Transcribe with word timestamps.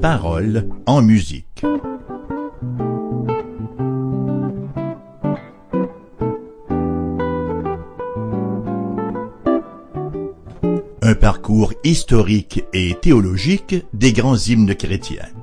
Paroles 0.00 0.68
en 0.86 1.02
musique. 1.02 1.64
Un 11.02 11.14
parcours 11.14 11.72
historique 11.84 12.64
et 12.72 12.94
théologique 13.00 13.76
des 13.92 14.12
grands 14.12 14.36
hymnes 14.36 14.74
chrétiens. 14.74 15.33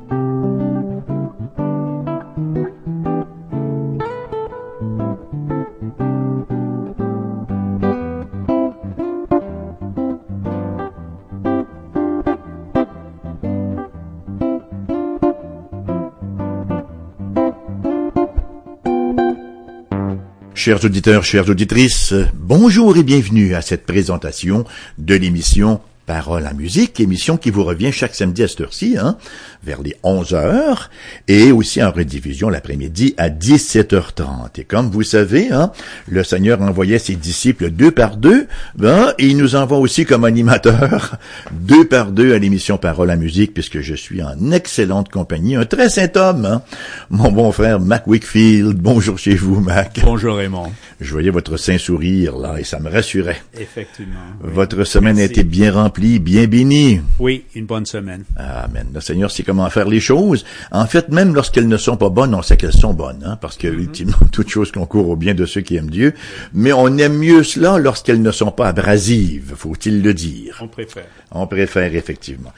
Chers 20.64 20.86
auditeurs, 20.86 21.24
chères 21.24 21.50
auditrices, 21.50 22.14
bonjour 22.36 22.96
et 22.96 23.02
bienvenue 23.02 23.56
à 23.56 23.64
cette 23.64 23.84
présentation 23.84 24.64
de 25.00 25.16
l'émission 25.16 25.82
Parole 26.06 26.48
en 26.48 26.54
musique, 26.54 27.00
émission 27.00 27.38
qui 27.38 27.52
vous 27.52 27.64
revient 27.64 27.92
chaque 27.92 28.16
samedi 28.16 28.44
à 28.44 28.48
cette 28.48 28.62
heure-ci, 28.62 28.98
hein, 29.00 29.18
vers 29.64 29.82
les 29.82 29.96
11 30.04 30.34
heures, 30.34 30.90
et 31.28 31.52
aussi 31.52 31.82
en 31.84 31.92
rediffusion 31.92 32.50
l'après-midi 32.50 33.14
à 33.18 33.30
17h30. 33.30 34.60
Et 34.60 34.64
comme 34.64 34.90
vous 34.90 35.04
savez, 35.04 35.52
hein, 35.52 35.72
le 36.08 36.24
Seigneur 36.24 36.62
envoyait 36.62 37.00
ses 37.00 37.16
disciples 37.16 37.70
deux 37.70 37.92
par 37.92 38.18
deux, 38.18 38.48
ben, 38.76 39.14
et 39.20 39.28
il 39.28 39.38
nous 39.38 39.56
envoie 39.56 39.78
aussi 39.78 40.06
comme 40.06 40.26
animateur 40.26 41.18
deux 41.52 41.86
par 41.86 42.12
deux 42.12 42.34
à 42.34 42.40
l'émission 42.40 42.78
Parole 42.78 43.12
en 43.12 43.18
musique, 43.18 43.54
puisque 43.54 43.82
je 43.82 43.96
suis 43.96 44.24
en 44.24 44.52
excellente 44.52 45.10
compagnie, 45.10 45.56
un 45.56 45.66
très 45.66 45.90
saint 45.90 46.12
homme, 46.16 46.46
hein, 46.46 46.62
mon 47.10 47.32
bon 47.32 47.52
frère 47.52 47.80
Mac 47.80 48.08
Wickfield. 48.08 48.78
Bonjour 48.78 49.18
chez 49.18 49.36
vous, 49.36 49.60
Mac. 49.60 50.00
Bonjour 50.04 50.38
Raymond. 50.38 50.72
Je 51.00 51.12
voyais 51.12 51.32
votre 51.32 51.58
saint 51.58 51.78
sourire, 51.78 52.38
là, 52.38 52.60
et 52.60 52.64
ça 52.64 52.80
me 52.80 52.90
rassurait. 52.90 53.42
Effectivement. 53.60 54.20
oui. 54.44 54.50
Votre 54.54 54.84
semaine 54.84 55.20
a 55.20 55.24
été 55.24 55.44
bien 55.44 55.72
remplie, 55.72 55.91
bien. 56.00 57.02
Oui, 57.20 57.46
une 57.56 57.66
bonne 57.66 57.86
semaine. 57.86 58.24
Amen. 58.36 58.88
Le 58.94 59.02
Seigneur 59.02 59.32
sait 59.32 59.44
comment 59.44 59.70
faire 59.70 59.88
les 59.88 60.00
choses. 60.00 60.46
En 60.72 60.86
fait, 60.86 61.10
même 61.10 61.34
lorsqu'elles 61.34 61.68
ne 61.68 61.78
sont 61.78 61.98
pas 61.98 62.10
bonnes, 62.10 62.34
on 62.34 62.42
sait 62.42 62.58
qu'elles 62.58 62.74
sont 62.74 62.94
bonnes, 62.94 63.24
hein, 63.26 63.38
parce 63.40 63.58
que 63.58 63.68
ultimement, 63.68 64.18
toute 64.32 64.50
chose 64.50 64.72
concourt 64.72 65.10
au 65.10 65.16
bien 65.16 65.34
de 65.34 65.46
ceux 65.46 65.62
qui 65.62 65.76
aiment 65.76 65.90
Dieu. 65.90 66.14
Mais 66.54 66.74
on 66.74 66.98
aime 66.98 67.18
mieux 67.18 67.44
cela 67.44 67.78
lorsqu'elles 67.78 68.22
ne 68.22 68.32
sont 68.32 68.52
pas 68.52 68.68
abrasives, 68.68 69.54
faut-il 69.56 70.02
le 70.02 70.14
dire. 70.14 70.60
On 70.62 70.68
préfère. 70.68 71.06
On 71.32 71.48
préfère 71.48 71.96
effectivement. 71.96 72.54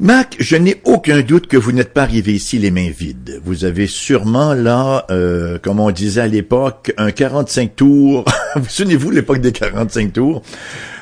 Mac, 0.00 0.36
je 0.40 0.56
n'ai 0.56 0.80
aucun 0.84 1.20
doute 1.20 1.46
que 1.46 1.56
vous 1.56 1.70
n'êtes 1.70 1.92
pas 1.92 2.02
arrivé 2.02 2.32
ici 2.32 2.58
les 2.58 2.70
mains 2.70 2.90
vides. 2.90 3.40
Vous 3.44 3.64
avez 3.64 3.86
sûrement 3.86 4.52
là, 4.52 5.06
euh, 5.10 5.58
comme 5.58 5.78
on 5.80 5.90
disait 5.90 6.22
à 6.22 6.26
l'époque, 6.26 6.92
un 6.96 7.10
45 7.12 7.76
tours. 7.76 8.24
vous 8.56 8.68
souvenez-vous 8.68 9.10
de 9.10 9.16
l'époque 9.16 9.40
des 9.40 9.52
45 9.52 10.12
tours? 10.12 10.42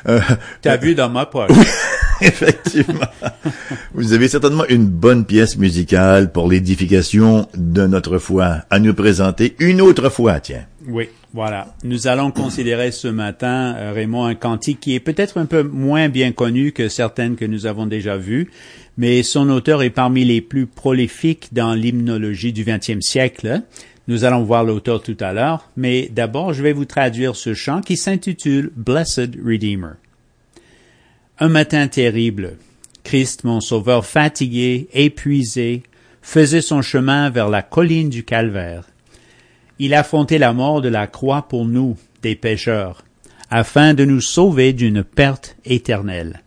Euh, 0.07 0.19
T'as 0.61 0.77
vu 0.77 0.93
dans 0.93 1.09
ma 1.09 1.25
poche. 1.25 1.51
Effectivement. 2.21 2.99
vous 3.95 4.13
avez 4.13 4.27
certainement 4.27 4.65
une 4.69 4.85
bonne 4.85 5.25
pièce 5.25 5.57
musicale 5.57 6.31
pour 6.31 6.47
l'édification 6.47 7.47
de 7.55 7.87
notre 7.87 8.19
foi 8.19 8.57
à 8.69 8.77
nous 8.79 8.93
présenter 8.93 9.55
une 9.57 9.81
autre 9.81 10.09
fois, 10.09 10.39
tiens. 10.39 10.65
Oui, 10.87 11.09
voilà. 11.33 11.75
Nous 11.83 12.07
allons 12.07 12.31
considérer 12.31 12.91
ce 12.91 13.07
matin, 13.07 13.75
euh, 13.77 13.91
Raymond, 13.93 14.25
un 14.25 14.35
cantique 14.35 14.79
qui 14.79 14.95
est 14.95 14.99
peut-être 14.99 15.37
un 15.39 15.45
peu 15.45 15.63
moins 15.63 16.09
bien 16.09 16.31
connu 16.31 16.71
que 16.71 16.89
certaines 16.89 17.35
que 17.35 17.45
nous 17.45 17.65
avons 17.65 17.85
déjà 17.85 18.17
vues, 18.17 18.51
mais 19.01 19.23
son 19.23 19.49
auteur 19.49 19.81
est 19.81 19.89
parmi 19.89 20.23
les 20.25 20.41
plus 20.41 20.67
prolifiques 20.67 21.49
dans 21.53 21.73
l'hymnologie 21.73 22.53
du 22.53 22.63
XXe 22.63 22.99
siècle. 23.03 23.63
Nous 24.07 24.25
allons 24.25 24.43
voir 24.43 24.63
l'auteur 24.63 25.01
tout 25.01 25.17
à 25.21 25.33
l'heure, 25.33 25.67
mais 25.75 26.07
d'abord 26.11 26.53
je 26.53 26.61
vais 26.61 26.71
vous 26.71 26.85
traduire 26.85 27.35
ce 27.35 27.55
chant 27.55 27.81
qui 27.81 27.97
s'intitule 27.97 28.71
Blessed 28.75 29.39
Redeemer. 29.43 29.93
Un 31.39 31.47
matin 31.47 31.87
terrible, 31.87 32.57
Christ, 33.03 33.43
mon 33.43 33.59
sauveur 33.59 34.05
fatigué, 34.05 34.87
épuisé, 34.93 35.81
faisait 36.21 36.61
son 36.61 36.83
chemin 36.83 37.31
vers 37.31 37.49
la 37.49 37.63
colline 37.63 38.09
du 38.09 38.23
calvaire. 38.23 38.83
Il 39.79 39.95
affrontait 39.95 40.37
la 40.37 40.53
mort 40.53 40.79
de 40.79 40.89
la 40.89 41.07
croix 41.07 41.47
pour 41.47 41.65
nous, 41.65 41.97
des 42.21 42.35
pécheurs, 42.35 43.03
afin 43.49 43.95
de 43.95 44.05
nous 44.05 44.21
sauver 44.21 44.73
d'une 44.73 45.03
perte 45.03 45.57
éternelle. 45.65 46.43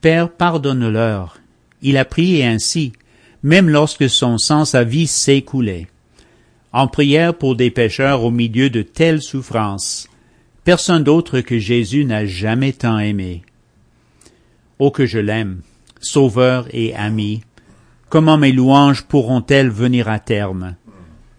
Père, 0.00 0.30
pardonne-leur. 0.30 1.37
Il 1.82 1.96
a 1.96 2.04
prié 2.04 2.44
ainsi, 2.44 2.92
même 3.42 3.68
lorsque 3.68 4.08
son 4.08 4.38
sang 4.38 4.64
sa 4.64 4.84
vie 4.84 5.06
s'écoulait. 5.06 5.86
En 6.72 6.86
prière 6.86 7.34
pour 7.34 7.56
des 7.56 7.70
pécheurs 7.70 8.24
au 8.24 8.30
milieu 8.30 8.68
de 8.68 8.82
telles 8.82 9.22
souffrances, 9.22 10.08
personne 10.64 11.04
d'autre 11.04 11.40
que 11.40 11.58
Jésus 11.58 12.04
n'a 12.04 12.26
jamais 12.26 12.72
tant 12.72 12.98
aimé. 12.98 13.42
Oh 14.78 14.90
que 14.90 15.06
je 15.06 15.18
l'aime, 15.18 15.62
sauveur 16.00 16.68
et 16.72 16.94
ami, 16.94 17.42
comment 18.08 18.36
mes 18.36 18.52
louanges 18.52 19.04
pourront-elles 19.04 19.70
venir 19.70 20.08
à 20.08 20.18
terme? 20.18 20.76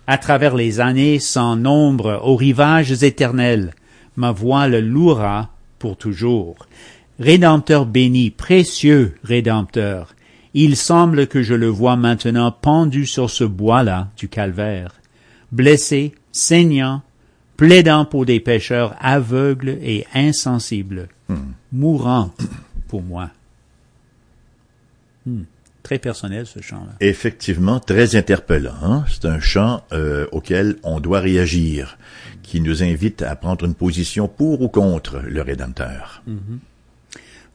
À 0.08 0.18
travers 0.18 0.56
les 0.56 0.80
années 0.80 1.20
sans 1.20 1.56
nombre 1.56 2.20
aux 2.24 2.36
rivages 2.36 3.04
éternels, 3.04 3.74
ma 4.16 4.32
voix 4.32 4.68
le 4.68 4.82
louera 4.82 5.52
pour 5.78 5.96
toujours. 5.96 6.56
Rédempteur 7.20 7.86
béni, 7.86 8.32
précieux 8.32 9.16
Rédempteur, 9.24 10.16
il 10.54 10.76
semble 10.76 11.28
que 11.28 11.42
je 11.42 11.54
le 11.54 11.68
vois 11.68 11.96
maintenant 11.96 12.52
pendu 12.52 13.06
sur 13.06 13.30
ce 13.30 13.44
bois-là 13.44 14.10
du 14.18 14.30
calvaire, 14.30 14.94
blessé, 15.52 16.14
saignant, 16.32 17.02
plaidant 17.58 18.06
pour 18.06 18.26
des 18.26 18.40
pécheurs 18.40 18.96
aveugles 19.00 19.78
et 19.82 20.06
insensibles, 20.14 21.08
mourant 21.72 22.34
pour 22.88 23.02
moi. 23.04 23.30
Hmm. 25.26 25.44
Très 25.84 26.00
personnel 26.00 26.46
ce 26.46 26.62
chant-là. 26.62 26.94
Effectivement, 27.00 27.80
très 27.80 28.16
interpellant. 28.16 28.76
Hein? 28.84 29.06
C'est 29.08 29.26
un 29.26 29.40
chant 29.40 29.84
euh, 29.92 30.28
auquel 30.32 30.76
on 30.84 31.00
doit 31.00 31.20
réagir, 31.20 31.98
qui 32.44 32.62
nous 32.62 32.84
invite 32.84 33.22
à 33.22 33.36
prendre 33.36 33.66
une 33.66 33.76
position 33.76 34.28
pour 34.28 34.62
ou 34.62 34.68
contre 34.68 35.20
le 35.20 35.42
Rédempteur. 35.42 36.22
Mm 36.28 36.34
-hmm. 36.34 36.58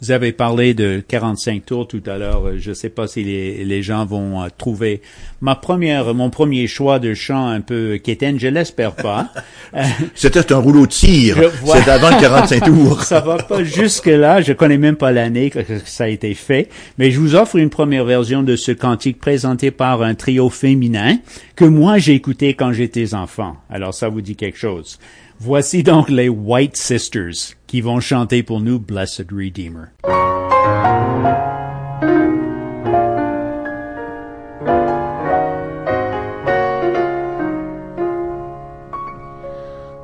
Vous 0.00 0.10
avez 0.10 0.32
parlé 0.32 0.75
de 0.75 1.03
45 1.06 1.65
tours 1.65 1.88
tout 1.88 2.03
à 2.06 2.19
l'heure. 2.19 2.59
Je 2.59 2.71
ne 2.71 2.75
sais 2.75 2.88
pas 2.88 3.06
si 3.06 3.25
les, 3.25 3.65
les 3.65 3.82
gens 3.82 4.05
vont 4.05 4.43
euh, 4.43 4.49
trouver 4.56 5.00
ma 5.41 5.55
première, 5.55 6.15
mon 6.15 6.31
premier 6.31 6.66
choix 6.66 6.99
de 6.99 7.15
chant 7.15 7.47
un 7.47 7.60
peu 7.60 7.99
quétaine. 7.99 8.38
Je 8.38 8.49
l'espère 8.49 8.93
pas. 8.93 9.31
C'était 10.15 10.53
un 10.53 10.59
rouleau 10.59 10.87
de 10.87 10.93
cire. 10.93 11.38
C'est 11.65 11.88
avant 11.88 12.10
le 12.10 12.21
45 12.21 12.65
tours. 12.65 13.03
ça 13.03 13.21
va 13.21 13.37
pas 13.37 13.65
jusque 13.65 14.06
là. 14.06 14.41
Je 14.41 14.53
connais 14.53 14.78
même 14.78 14.97
pas 14.97 15.12
l'année 15.12 15.50
que 15.50 15.60
ça 15.84 16.05
a 16.05 16.09
été 16.09 16.34
fait. 16.34 16.69
Mais 16.99 17.11
je 17.11 17.21
vous 17.21 17.34
offre 17.34 17.56
une 17.56 17.71
première 17.71 18.05
version 18.05 18.43
de 18.43 18.56
ce 18.56 18.72
cantique 18.72 19.19
présenté 19.19 19.71
par 19.71 20.03
un 20.03 20.15
trio 20.15 20.50
féminin 20.50 21.19
que 21.56 21.65
moi 21.65 21.99
j'ai 21.99 22.15
écouté 22.15 22.55
quand 22.55 22.72
j'étais 22.72 23.15
enfant. 23.15 23.56
Alors 23.71 23.94
ça 23.94 24.09
vous 24.09 24.21
dit 24.21 24.37
quelque 24.37 24.59
chose. 24.59 24.99
Voici 25.41 25.82
donc 25.82 26.09
les 26.09 26.28
White 26.28 26.76
Sisters 26.76 27.55
qui 27.74 27.80
vont 27.80 27.98
chanter 27.98 28.44
pour 28.44 28.60
nous 28.60 28.78
Blessed 28.78 29.32
Redeemer. 29.32 29.94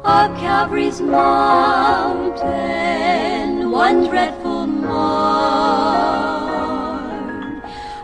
Up 0.05 0.37
Calvary's 0.41 1.01
mountain, 1.01 2.51
one 3.71 4.09
dreadful 4.09 4.67
morn, 4.67 4.91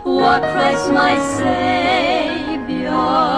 what 0.04 0.42
Christ 0.42 0.92
my 0.92 1.18
Savior 1.38 3.35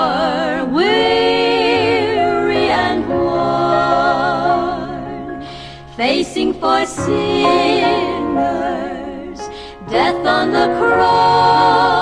for 6.61 6.85
sinners 6.87 8.29
death 9.89 10.27
on 10.27 10.51
the 10.53 10.67
cross, 10.79 11.98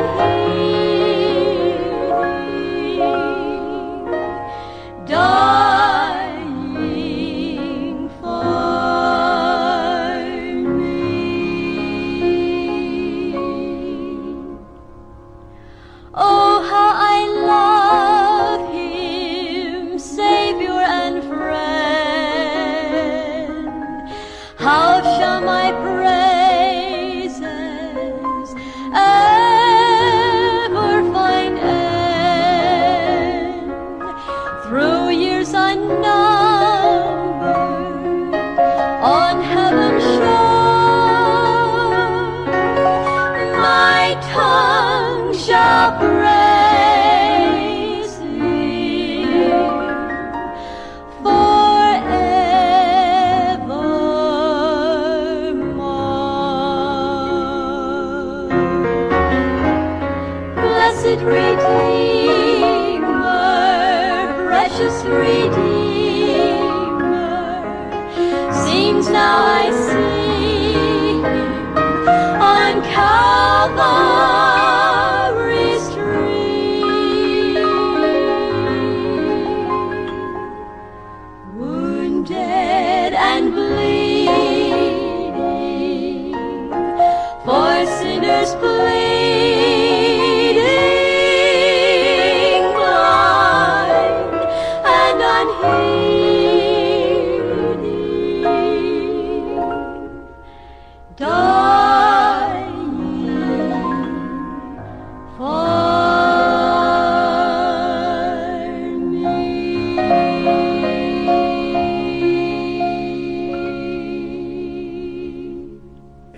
one. 0.00 0.31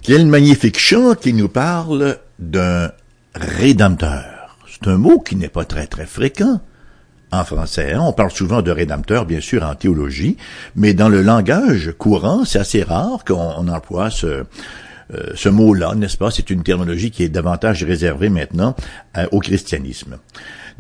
Quel 0.07 0.27
magnifique 0.27 0.79
chant 0.79 1.15
qui 1.15 1.33
nous 1.33 1.49
parle 1.49 2.19
d'un 2.39 2.93
rédempteur. 3.35 4.59
C'est 4.71 4.87
un 4.91 4.99
mot 4.99 5.19
qui 5.19 5.35
n'est 5.35 5.49
pas 5.49 5.65
très 5.65 5.87
très 5.87 6.05
fréquent 6.05 6.61
en 7.33 7.45
français. 7.45 7.95
hein. 7.95 8.01
On 8.03 8.13
parle 8.13 8.31
souvent 8.31 8.61
de 8.61 8.71
rédempteur, 8.71 9.25
bien 9.25 9.41
sûr, 9.41 9.63
en 9.65 9.75
théologie, 9.75 10.37
mais 10.77 10.93
dans 10.93 11.09
le 11.09 11.23
langage 11.23 11.95
courant, 11.97 12.45
c'est 12.45 12.59
assez 12.59 12.83
rare 12.83 13.25
qu'on 13.25 13.55
on 13.57 13.67
emploie 13.69 14.11
ce, 14.11 14.27
euh, 14.27 14.45
ce 15.35 15.49
mot-là, 15.49 15.95
n'est-ce 15.95 16.19
pas? 16.19 16.31
C'est 16.31 16.51
une 16.51 16.63
terminologie 16.63 17.11
qui 17.11 17.23
est 17.23 17.31
davantage 17.31 17.83
réservée 17.83 18.29
maintenant 18.29 18.77
euh, 19.17 19.27
au 19.33 19.41
christianisme. 19.41 20.19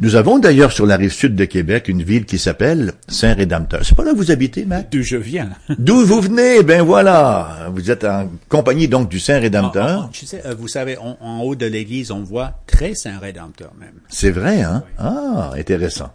Nous 0.00 0.16
avons 0.16 0.40
d'ailleurs 0.40 0.72
sur 0.72 0.86
la 0.86 0.96
rive 0.96 1.12
sud 1.12 1.36
de 1.36 1.44
Québec 1.44 1.86
une 1.88 2.02
ville 2.02 2.24
qui 2.24 2.38
s'appelle 2.38 2.94
Saint-Rédempteur. 3.06 3.82
C'est 3.84 3.94
pas 3.94 4.02
là 4.02 4.12
où 4.12 4.16
vous 4.16 4.32
habitez, 4.32 4.64
Mac? 4.64 4.90
D'où 4.90 5.02
je 5.02 5.16
viens. 5.16 5.50
D'où 5.78 6.04
vous 6.04 6.20
venez? 6.20 6.64
Ben 6.64 6.82
voilà. 6.82 7.68
Vous 7.72 7.92
êtes 7.92 8.02
en 8.02 8.28
compagnie 8.48 8.88
donc 8.88 9.08
du 9.08 9.20
Saint-Rédempteur. 9.20 10.10
Tu 10.12 10.26
sais, 10.26 10.42
euh, 10.46 10.54
vous 10.58 10.66
savez, 10.66 10.98
en, 10.98 11.16
en 11.20 11.42
haut 11.42 11.54
de 11.54 11.66
l'église, 11.66 12.10
on 12.10 12.24
voit 12.24 12.54
très 12.66 12.94
Saint-Rédempteur 12.94 13.72
même. 13.78 13.94
C'est 14.08 14.32
vrai, 14.32 14.62
hein? 14.62 14.82
Ah, 14.98 15.52
intéressant. 15.56 16.12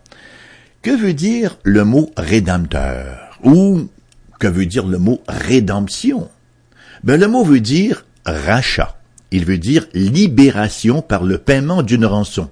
Que 0.82 0.92
veut 0.92 1.14
dire 1.14 1.58
le 1.64 1.86
mot 1.86 2.12
rédempteur? 2.18 3.38
Ou 3.44 3.88
que 4.40 4.48
veut 4.48 4.66
dire 4.66 4.86
le 4.88 4.98
mot 4.98 5.22
rédemption? 5.30 6.30
Ben, 7.06 7.18
le 7.18 7.30
mot 7.30 7.46
veut 7.46 7.62
dire 7.62 8.06
rachat. 8.26 8.98
Il 9.32 9.46
veut 9.46 9.58
dire 9.58 9.86
libération 9.94 11.02
par 11.02 11.24
le 11.24 11.38
paiement 11.38 11.82
d'une 11.82 12.06
rançon. 12.06 12.50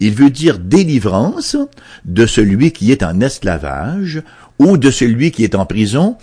Il 0.00 0.14
veut 0.14 0.30
dire 0.30 0.58
délivrance 0.58 1.56
de 2.04 2.26
celui 2.26 2.72
qui 2.72 2.92
est 2.92 3.02
en 3.02 3.20
esclavage 3.20 4.22
ou 4.58 4.76
de 4.76 4.90
celui 4.90 5.30
qui 5.30 5.44
est 5.44 5.54
en 5.54 5.66
prison 5.66 6.16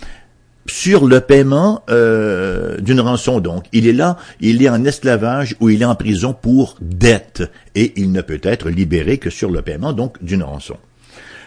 sur 0.66 1.06
le 1.06 1.20
paiement 1.20 1.82
euh, 1.90 2.78
d'une 2.78 3.00
rançon. 3.00 3.40
Donc, 3.40 3.64
il 3.72 3.86
est 3.86 3.92
là, 3.92 4.16
il 4.40 4.62
est 4.62 4.68
en 4.68 4.84
esclavage 4.84 5.56
ou 5.60 5.70
il 5.70 5.82
est 5.82 5.86
en 5.86 5.96
prison 5.96 6.34
pour 6.40 6.76
dette 6.80 7.42
et 7.74 7.92
il 7.96 8.12
ne 8.12 8.20
peut 8.20 8.40
être 8.42 8.70
libéré 8.70 9.18
que 9.18 9.30
sur 9.30 9.50
le 9.50 9.62
paiement 9.62 9.92
donc 9.92 10.22
d'une 10.22 10.42
rançon. 10.42 10.76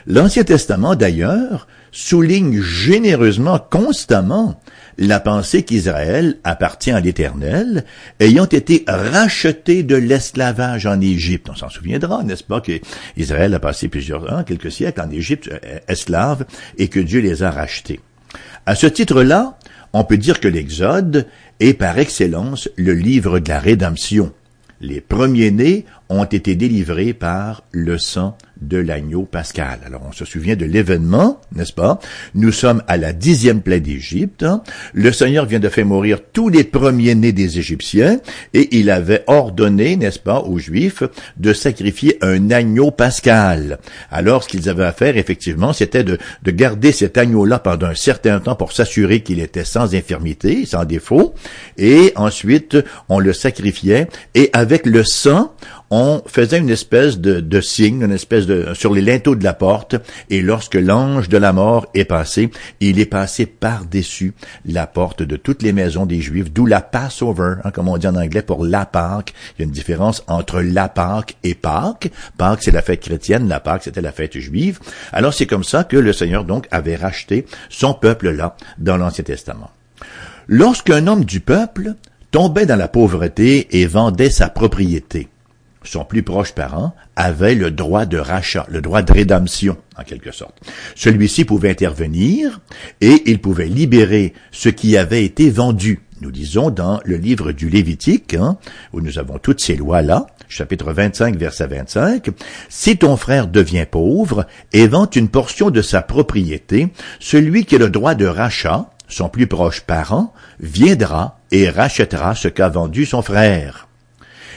L'Ancien 0.07 0.43
Testament, 0.43 0.95
d'ailleurs, 0.95 1.67
souligne 1.91 2.61
généreusement, 2.61 3.57
constamment, 3.57 4.61
la 4.97 5.19
pensée 5.19 5.63
qu'Israël 5.63 6.37
appartient 6.43 6.91
à 6.91 6.99
l'Éternel, 6.99 7.85
ayant 8.19 8.45
été 8.45 8.83
racheté 8.87 9.83
de 9.83 9.95
l'esclavage 9.95 10.85
en 10.85 11.01
Égypte. 11.01 11.49
On 11.49 11.55
s'en 11.55 11.69
souviendra, 11.69 12.23
n'est-ce 12.23 12.43
pas, 12.43 12.61
qu'Israël 12.61 13.53
a 13.53 13.59
passé 13.59 13.87
plusieurs 13.87 14.31
ans, 14.31 14.43
quelques 14.43 14.71
siècles 14.71 15.01
en 15.01 15.09
Égypte, 15.09 15.49
euh, 15.51 15.79
esclave, 15.87 16.45
et 16.77 16.87
que 16.87 16.99
Dieu 16.99 17.19
les 17.19 17.43
a 17.43 17.51
rachetés. 17.51 17.99
À 18.65 18.75
ce 18.75 18.87
titre-là, 18.87 19.57
on 19.93 20.03
peut 20.03 20.17
dire 20.17 20.39
que 20.39 20.47
l'Exode 20.47 21.27
est 21.59 21.73
par 21.73 21.99
excellence 21.99 22.69
le 22.75 22.93
livre 22.93 23.39
de 23.39 23.49
la 23.49 23.59
rédemption. 23.59 24.33
Les 24.81 25.01
premiers-nés 25.01 25.85
ont 26.09 26.25
été 26.25 26.55
délivrés 26.55 27.13
par 27.13 27.63
le 27.71 27.97
sang 27.97 28.37
de 28.61 28.77
l'agneau 28.77 29.23
pascal. 29.23 29.79
Alors 29.85 30.01
on 30.07 30.11
se 30.11 30.25
souvient 30.25 30.55
de 30.55 30.65
l'événement, 30.65 31.41
n'est-ce 31.55 31.73
pas? 31.73 31.99
Nous 32.33 32.51
sommes 32.51 32.83
à 32.87 32.97
la 32.97 33.13
dixième 33.13 33.61
plaie 33.61 33.79
d'Égypte. 33.79 34.43
hein. 34.43 34.61
Le 34.93 35.11
Seigneur 35.11 35.45
vient 35.45 35.59
de 35.59 35.69
faire 35.69 35.85
mourir 35.85 36.19
tous 36.33 36.49
les 36.49 36.63
premiers-nés 36.63 37.31
des 37.31 37.59
Égyptiens 37.59 38.19
et 38.53 38.77
il 38.77 38.89
avait 38.89 39.23
ordonné, 39.27 39.95
n'est-ce 39.95 40.19
pas, 40.19 40.39
aux 40.39 40.57
Juifs 40.57 41.03
de 41.37 41.53
sacrifier 41.53 42.17
un 42.21 42.51
agneau 42.51 42.91
pascal. 42.91 43.79
Alors 44.09 44.43
ce 44.43 44.49
qu'ils 44.49 44.69
avaient 44.69 44.85
à 44.85 44.93
faire, 44.93 45.17
effectivement, 45.17 45.73
c'était 45.73 46.03
de, 46.03 46.17
de 46.43 46.51
garder 46.51 46.91
cet 46.91 47.17
agneau-là 47.17 47.59
pendant 47.59 47.87
un 47.87 47.95
certain 47.95 48.39
temps 48.39 48.55
pour 48.55 48.71
s'assurer 48.71 49.21
qu'il 49.21 49.39
était 49.39 49.65
sans 49.65 49.95
infirmité, 49.95 50.65
sans 50.65 50.85
défaut, 50.85 51.33
et 51.77 52.13
ensuite 52.15 52.77
on 53.09 53.19
le 53.19 53.33
sacrifiait 53.33 54.07
et 54.33 54.49
avec 54.53 54.85
le 54.85 55.03
sang, 55.03 55.53
on 55.91 56.21
faisait 56.25 56.57
une 56.57 56.69
espèce 56.69 57.19
de, 57.19 57.39
de 57.39 57.61
signe, 57.61 58.01
une 58.01 58.11
espèce 58.11 58.44
sur 58.73 58.93
les 58.93 59.01
linteaux 59.01 59.35
de 59.35 59.43
la 59.43 59.53
porte, 59.53 59.95
et 60.29 60.41
lorsque 60.41 60.75
l'ange 60.75 61.29
de 61.29 61.37
la 61.37 61.53
mort 61.53 61.87
est 61.93 62.05
passé, 62.05 62.49
il 62.79 62.99
est 62.99 63.05
passé 63.05 63.45
par-dessus 63.45 64.33
la 64.65 64.87
porte 64.87 65.23
de 65.23 65.35
toutes 65.35 65.61
les 65.61 65.73
maisons 65.73 66.05
des 66.05 66.21
Juifs, 66.21 66.51
d'où 66.51 66.65
la 66.65 66.81
Passover, 66.81 67.55
hein, 67.63 67.71
comme 67.71 67.87
on 67.87 67.97
dit 67.97 68.07
en 68.07 68.15
anglais 68.15 68.41
pour 68.41 68.65
la 68.65 68.85
Pâque. 68.85 69.33
Il 69.57 69.61
y 69.61 69.63
a 69.63 69.65
une 69.65 69.71
différence 69.71 70.23
entre 70.27 70.61
la 70.61 70.89
Pâque 70.89 71.35
et 71.43 71.55
Pâques. 71.55 72.11
Pâques, 72.37 72.63
c'est 72.63 72.71
la 72.71 72.81
fête 72.81 73.01
chrétienne, 73.01 73.47
la 73.47 73.59
Pâque, 73.59 73.83
c'était 73.83 74.01
la 74.01 74.11
fête 74.11 74.37
juive. 74.37 74.79
Alors 75.11 75.33
c'est 75.33 75.47
comme 75.47 75.63
ça 75.63 75.83
que 75.83 75.97
le 75.97 76.13
Seigneur 76.13 76.43
donc 76.43 76.67
avait 76.71 76.95
racheté 76.95 77.45
son 77.69 77.93
peuple 77.93 78.29
là 78.29 78.55
dans 78.77 78.97
l'Ancien 78.97 79.23
Testament. 79.23 79.71
Lorsqu'un 80.47 81.07
homme 81.07 81.25
du 81.25 81.39
peuple 81.39 81.95
tombait 82.31 82.65
dans 82.65 82.75
la 82.75 82.87
pauvreté 82.87 83.79
et 83.79 83.85
vendait 83.85 84.29
sa 84.29 84.49
propriété, 84.49 85.27
son 85.85 86.05
plus 86.05 86.23
proche 86.23 86.53
parent 86.53 86.95
avait 87.15 87.55
le 87.55 87.71
droit 87.71 88.05
de 88.05 88.17
rachat, 88.17 88.65
le 88.69 88.81
droit 88.81 89.01
de 89.01 89.13
rédemption, 89.13 89.77
en 89.97 90.03
quelque 90.03 90.31
sorte. 90.31 90.57
Celui-ci 90.95 91.45
pouvait 91.45 91.69
intervenir 91.69 92.59
et 93.01 93.23
il 93.25 93.39
pouvait 93.39 93.67
libérer 93.67 94.33
ce 94.51 94.69
qui 94.69 94.97
avait 94.97 95.23
été 95.23 95.49
vendu. 95.49 96.01
Nous 96.21 96.31
disons 96.31 96.69
dans 96.69 97.01
le 97.03 97.17
livre 97.17 97.51
du 97.51 97.69
Lévitique, 97.69 98.35
hein, 98.35 98.57
où 98.93 99.01
nous 99.01 99.19
avons 99.19 99.37
toutes 99.37 99.59
ces 99.59 99.75
lois-là, 99.75 100.27
chapitre 100.47 100.93
25, 100.93 101.35
verset 101.35 101.67
25, 101.67 102.29
Si 102.69 102.97
ton 102.97 103.17
frère 103.17 103.47
devient 103.47 103.85
pauvre 103.89 104.47
et 104.71 104.87
vante 104.87 105.15
une 105.15 105.29
portion 105.29 105.71
de 105.71 105.81
sa 105.81 106.01
propriété, 106.01 106.87
celui 107.19 107.65
qui 107.65 107.75
a 107.75 107.79
le 107.79 107.89
droit 107.89 108.15
de 108.15 108.25
rachat, 108.25 108.89
son 109.07 109.29
plus 109.29 109.47
proche 109.47 109.81
parent, 109.81 110.33
viendra 110.59 111.39
et 111.51 111.69
rachètera 111.69 112.33
ce 112.33 112.47
qu'a 112.47 112.69
vendu 112.69 113.05
son 113.05 113.21
frère. 113.21 113.84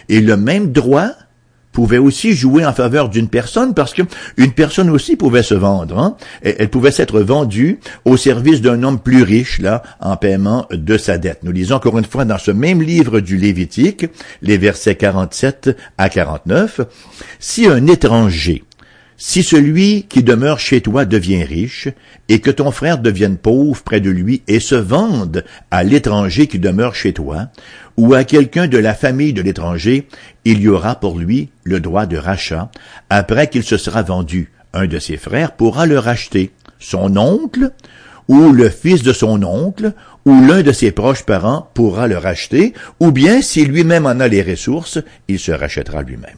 Et 0.09 0.21
le 0.21 0.37
même 0.37 0.73
droit 0.73 1.11
pouvait 1.73 1.99
aussi 1.99 2.33
jouer 2.33 2.65
en 2.67 2.73
faveur 2.73 3.09
d'une 3.09 3.29
personne 3.29 3.73
parce 3.73 3.95
que 3.95 4.03
une 4.37 4.53
personne 4.53 4.91
aussi 4.91 5.15
pouvait 5.17 5.43
se 5.45 5.55
vendre. 5.55 5.99
Hein? 5.99 6.17
Elle, 6.43 6.71
pouvait 6.71 6.91
s'être 6.91 7.21
vendue 7.21 7.79
au 8.05 8.17
service 8.17 8.61
d'un 8.61 8.83
homme 8.83 8.99
plus 8.99 9.23
riche 9.23 9.61
là 9.61 9.83
en 10.01 10.17
paiement 10.17 10.67
de 10.73 10.99
sa 10.99 11.19
dette. 11.19 11.45
Nous 11.45 11.53
lisons 11.53 11.77
encore 11.77 11.99
une 11.99 12.05
fois 12.05 12.25
dans 12.25 12.39
ce 12.39 12.51
même 12.51 12.83
livre 12.83 13.21
du 13.21 13.37
Lévitique, 13.37 14.07
les 14.43 14.59
versets 14.59 14.97
47 14.97 15.77
à 15.99 16.09
49, 16.09 16.81
si 17.39 17.69
un 17.69 17.87
étranger 17.87 18.65
si 19.21 19.43
celui 19.43 20.05
qui 20.09 20.23
demeure 20.23 20.61
chez 20.61 20.81
toi 20.81 21.05
devient 21.05 21.43
riche, 21.43 21.89
et 22.29 22.39
que 22.39 22.53
ton 22.53 22.71
frère 22.71 22.99
devienne 22.99 23.37
pauvre 23.37 23.83
près 23.83 24.01
de 24.01 24.11
lui, 24.11 24.43
et 24.47 24.61
se 24.61 24.77
vende 24.77 25.45
à 25.73 25.83
l'étranger 25.83 26.47
qui 26.47 26.61
demeure 26.61 26.95
chez 26.95 27.13
toi, 27.13 27.49
ou 27.97 28.15
à 28.15 28.23
quelqu'un 28.23 28.69
de 28.69 28.79
la 28.79 28.95
famille 28.95 29.33
de 29.33 29.43
l'étranger, 29.43 30.07
il 30.45 30.61
y 30.61 30.69
aura 30.69 31.01
pour 31.01 31.19
lui 31.19 31.51
le 31.65 31.81
droit 31.81 32.07
de 32.07 32.17
rachat, 32.17 32.71
après 33.11 33.49
qu'il 33.49 33.65
se 33.65 33.77
sera 33.77 34.03
vendu. 34.03 34.53
Un 34.73 34.87
de 34.87 35.01
ses 35.01 35.17
frères 35.17 35.53
pourra 35.53 35.87
le 35.87 35.99
racheter, 35.99 36.53
son 36.79 37.17
oncle, 37.17 37.73
ou 38.29 38.53
le 38.53 38.69
fils 38.69 39.03
de 39.03 39.13
son 39.13 39.43
oncle, 39.43 39.95
ou 40.27 40.47
l'un 40.47 40.63
de 40.63 40.73
ses 40.73 40.93
proches 40.93 41.25
parents 41.25 41.69
pourra 41.75 42.07
le 42.07 42.19
racheter, 42.19 42.73
ou 43.01 43.11
bien, 43.11 43.43
si 43.43 43.65
lui-même 43.65 44.07
en 44.07 44.21
a 44.21 44.29
les 44.29 44.43
ressources, 44.43 44.99
il 45.27 45.41
se 45.41 45.51
rachètera 45.51 46.03
lui-même. 46.03 46.37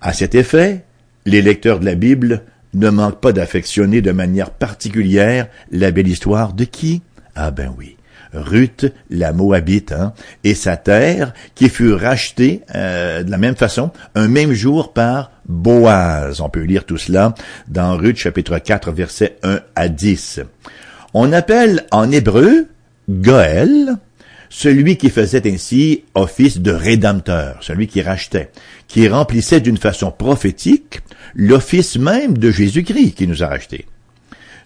À 0.00 0.12
cet 0.12 0.34
effet, 0.34 0.84
les 1.26 1.42
lecteurs 1.42 1.80
de 1.80 1.84
la 1.84 1.94
Bible 1.94 2.42
ne 2.74 2.90
manquent 2.90 3.20
pas 3.20 3.32
d'affectionner 3.32 4.00
de 4.00 4.12
manière 4.12 4.50
particulière 4.50 5.48
la 5.70 5.90
belle 5.90 6.08
histoire 6.08 6.52
de 6.52 6.64
qui? 6.64 7.02
Ah 7.34 7.50
ben 7.50 7.74
oui, 7.76 7.96
Ruth, 8.32 8.92
la 9.10 9.32
Moabite, 9.32 9.92
hein, 9.92 10.12
et 10.44 10.54
sa 10.54 10.76
terre 10.76 11.32
qui 11.54 11.68
fut 11.68 11.92
rachetée 11.92 12.62
euh, 12.74 13.22
de 13.22 13.30
la 13.30 13.38
même 13.38 13.56
façon, 13.56 13.90
un 14.14 14.28
même 14.28 14.52
jour 14.52 14.92
par 14.92 15.32
Boaz. 15.48 16.40
On 16.40 16.48
peut 16.48 16.62
lire 16.62 16.84
tout 16.84 16.98
cela 16.98 17.34
dans 17.68 17.96
Ruth 17.96 18.16
chapitre 18.16 18.58
4 18.58 18.92
versets 18.92 19.36
1 19.42 19.60
à 19.74 19.88
10. 19.88 20.40
On 21.12 21.32
appelle 21.32 21.86
en 21.90 22.10
hébreu 22.10 22.68
Goël, 23.08 23.96
celui 24.50 24.98
qui 24.98 25.08
faisait 25.08 25.50
ainsi 25.50 26.04
office 26.14 26.58
de 26.58 26.72
rédempteur, 26.72 27.56
celui 27.62 27.86
qui 27.86 28.02
rachetait, 28.02 28.50
qui 28.88 29.08
remplissait 29.08 29.60
d'une 29.60 29.78
façon 29.78 30.10
prophétique 30.10 31.00
l'office 31.34 31.96
même 31.96 32.36
de 32.36 32.50
Jésus-Christ 32.50 33.12
qui 33.12 33.26
nous 33.26 33.42
a 33.42 33.46
rachetés. 33.46 33.86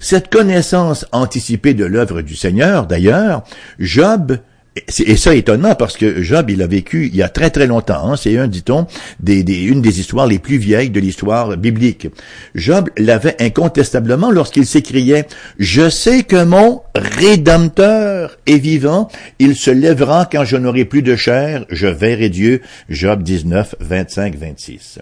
Cette 0.01 0.31
connaissance 0.31 1.07
anticipée 1.13 1.75
de 1.75 1.85
l'œuvre 1.85 2.23
du 2.23 2.35
Seigneur, 2.35 2.87
d'ailleurs, 2.87 3.45
Job 3.79 4.39
et 4.77 5.17
ça 5.17 5.35
étonnant 5.35 5.77
parce 5.77 5.97
que 5.97 6.23
Job, 6.23 6.51
il 6.51 6.61
a 6.61 6.67
vécu 6.67 7.07
il 7.07 7.15
y 7.15 7.23
a 7.23 7.29
très 7.29 7.51
très 7.51 7.67
longtemps. 7.67 8.11
Hein. 8.11 8.17
C'est 8.17 8.37
un, 8.39 8.49
dit-on, 8.49 8.87
des, 9.21 9.41
une 9.41 9.81
des 9.81 10.01
histoires 10.01 10.27
les 10.27 10.41
plus 10.41 10.57
vieilles 10.57 10.91
de 10.91 10.99
l'histoire 10.99 11.57
biblique. 11.57 12.09
Job 12.55 12.91
l'avait 12.97 13.37
incontestablement 13.41 14.31
lorsqu'il 14.31 14.67
s'écriait 14.67 15.27
«Je 15.59 15.89
sais 15.89 16.25
que 16.25 16.43
mon 16.45 16.83
Rédempteur 16.97 18.37
est 18.47 18.59
vivant, 18.59 19.09
il 19.39 19.57
se 19.57 19.71
lèvera 19.71 20.29
quand 20.31 20.45
je 20.45 20.57
n'aurai 20.57 20.85
plus 20.85 21.03
de 21.03 21.17
chair, 21.17 21.65
je 21.71 21.87
verrai 21.87 22.29
Dieu.» 22.29 22.61
Job 22.89 23.23
19, 23.23 23.77
25, 23.81 24.37
26. 24.37 24.99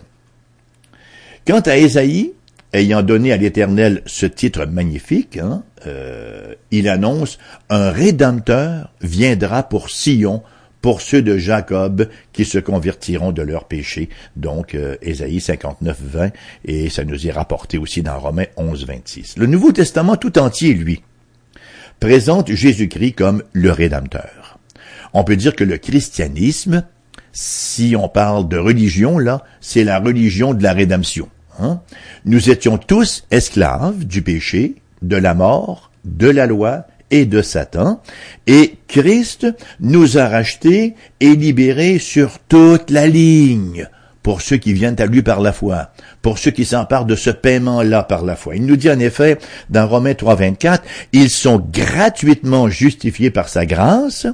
Quant 1.47 1.61
à 1.61 1.76
Ésaïe, 1.76 2.33
ayant 2.73 3.02
donné 3.02 3.33
à 3.33 3.37
l'Éternel 3.37 4.02
ce 4.07 4.26
titre 4.26 4.64
magnifique, 4.67 5.38
hein, 5.38 5.62
euh, 5.87 6.55
il 6.71 6.88
annonce 6.88 7.38
un 7.69 7.91
Rédempteur 7.91 8.93
viendra 9.00 9.62
pour 9.62 9.91
Sion, 9.91 10.43
pour 10.81 11.00
ceux 11.00 11.23
de 11.23 11.38
Jacob 11.38 12.09
qui 12.33 12.45
se 12.45 12.59
convertiront 12.59 13.33
de 13.33 13.43
leurs 13.43 13.64
péchés. 13.64 14.09
Donc, 14.37 14.75
euh, 14.75 14.97
Ésaïe 15.00 15.41
59, 15.41 15.99
20, 16.02 16.31
et 16.64 16.91
ça 16.91 17.05
nous 17.05 17.26
est 17.26 17.31
rapporté 17.31 17.79
aussi 17.79 18.02
dans 18.02 18.19
Romains 18.19 18.47
11, 18.57 18.87
26. 18.87 19.37
Le 19.38 19.47
Nouveau 19.47 19.73
Testament 19.73 20.17
tout 20.17 20.38
entier, 20.38 20.75
lui, 20.75 21.02
présente 22.00 22.50
Jésus-Christ 22.50 23.12
comme 23.12 23.45
le 23.52 23.71
Rédempteur. 23.71 24.59
On 25.14 25.25
peut 25.25 25.37
dire 25.37 25.55
que 25.55 25.64
le 25.64 25.79
christianisme, 25.79 26.85
si 27.33 27.95
on 27.97 28.09
parle 28.09 28.49
de 28.49 28.59
religion, 28.59 29.19
là, 29.19 29.45
c'est 29.61 29.85
la 29.85 30.00
religion 30.00 30.52
de 30.52 30.62
la 30.62 30.73
rédemption. 30.73 31.29
Hein? 31.61 31.80
Nous 32.25 32.50
étions 32.50 32.78
tous 32.78 33.25
esclaves 33.30 34.04
du 34.04 34.23
péché, 34.23 34.76
de 35.02 35.16
la 35.16 35.35
mort, 35.35 35.90
de 36.04 36.28
la 36.28 36.47
loi 36.47 36.87
et 37.11 37.26
de 37.26 37.42
Satan, 37.42 38.00
et 38.47 38.76
Christ 38.88 39.47
nous 39.80 40.18
a 40.18 40.28
rachetés 40.28 40.94
et 41.21 41.35
libérés 41.37 41.99
sur 41.99 42.38
toute 42.49 42.90
la 42.90 43.06
ligne 43.06 43.88
pour 44.23 44.40
ceux 44.40 44.56
qui 44.56 44.73
viennent 44.73 45.00
à 45.00 45.06
lui 45.06 45.23
par 45.23 45.40
la 45.40 45.52
foi, 45.52 45.90
pour 46.23 46.38
ceux 46.38 46.52
qui 46.52 46.64
s'emparent 46.64 47.04
de 47.04 47.16
ce 47.16 47.30
paiement-là 47.30 48.04
par 48.04 48.25
la 48.25 48.37
foi. 48.37 48.56
Il 48.56 48.66
nous 48.66 48.76
dit 48.76 48.90
en 48.90 48.99
effet, 48.99 49.38
dans 49.68 49.87
Romains 49.87 50.14
3, 50.14 50.37
24, 50.37 50.85
ils 51.12 51.30
sont 51.30 51.59
gratuitement 51.59 52.68
justifiés 52.68 53.30
par 53.30 53.49
sa 53.49 53.66
grâce, 53.66 54.26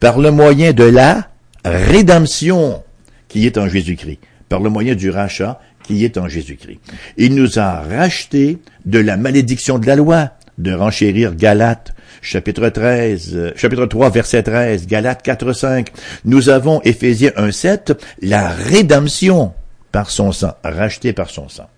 par 0.00 0.18
le 0.18 0.30
moyen 0.30 0.72
de 0.72 0.84
la 0.84 1.28
rédemption 1.64 2.82
qui 3.28 3.46
est 3.46 3.58
en 3.58 3.68
Jésus-Christ, 3.68 4.20
par 4.48 4.60
le 4.60 4.70
moyen 4.70 4.94
du 4.94 5.10
rachat 5.10 5.60
qui 5.88 6.04
est 6.04 6.18
en 6.18 6.28
Jésus-Christ. 6.28 6.80
Il 7.16 7.34
nous 7.34 7.58
a 7.58 7.80
rachetés 7.80 8.58
de 8.84 8.98
la 8.98 9.16
malédiction 9.16 9.78
de 9.78 9.86
la 9.86 9.96
loi, 9.96 10.32
de 10.58 10.74
renchérir 10.74 11.34
Galates, 11.34 11.94
chapitre 12.20 12.68
13, 12.68 13.30
euh, 13.34 13.52
chapitre 13.56 13.86
3, 13.86 14.10
verset 14.10 14.42
13, 14.42 14.86
Galates 14.86 15.22
4, 15.22 15.52
5. 15.54 15.88
Nous 16.26 16.50
avons, 16.50 16.82
Éphésiens 16.82 17.32
1, 17.36 17.50
7, 17.50 18.04
la 18.20 18.50
rédemption 18.50 19.54
par 19.90 20.10
son 20.10 20.30
sang, 20.30 20.54
racheté 20.62 21.14
par 21.14 21.30
son 21.30 21.48
sang. 21.48 21.70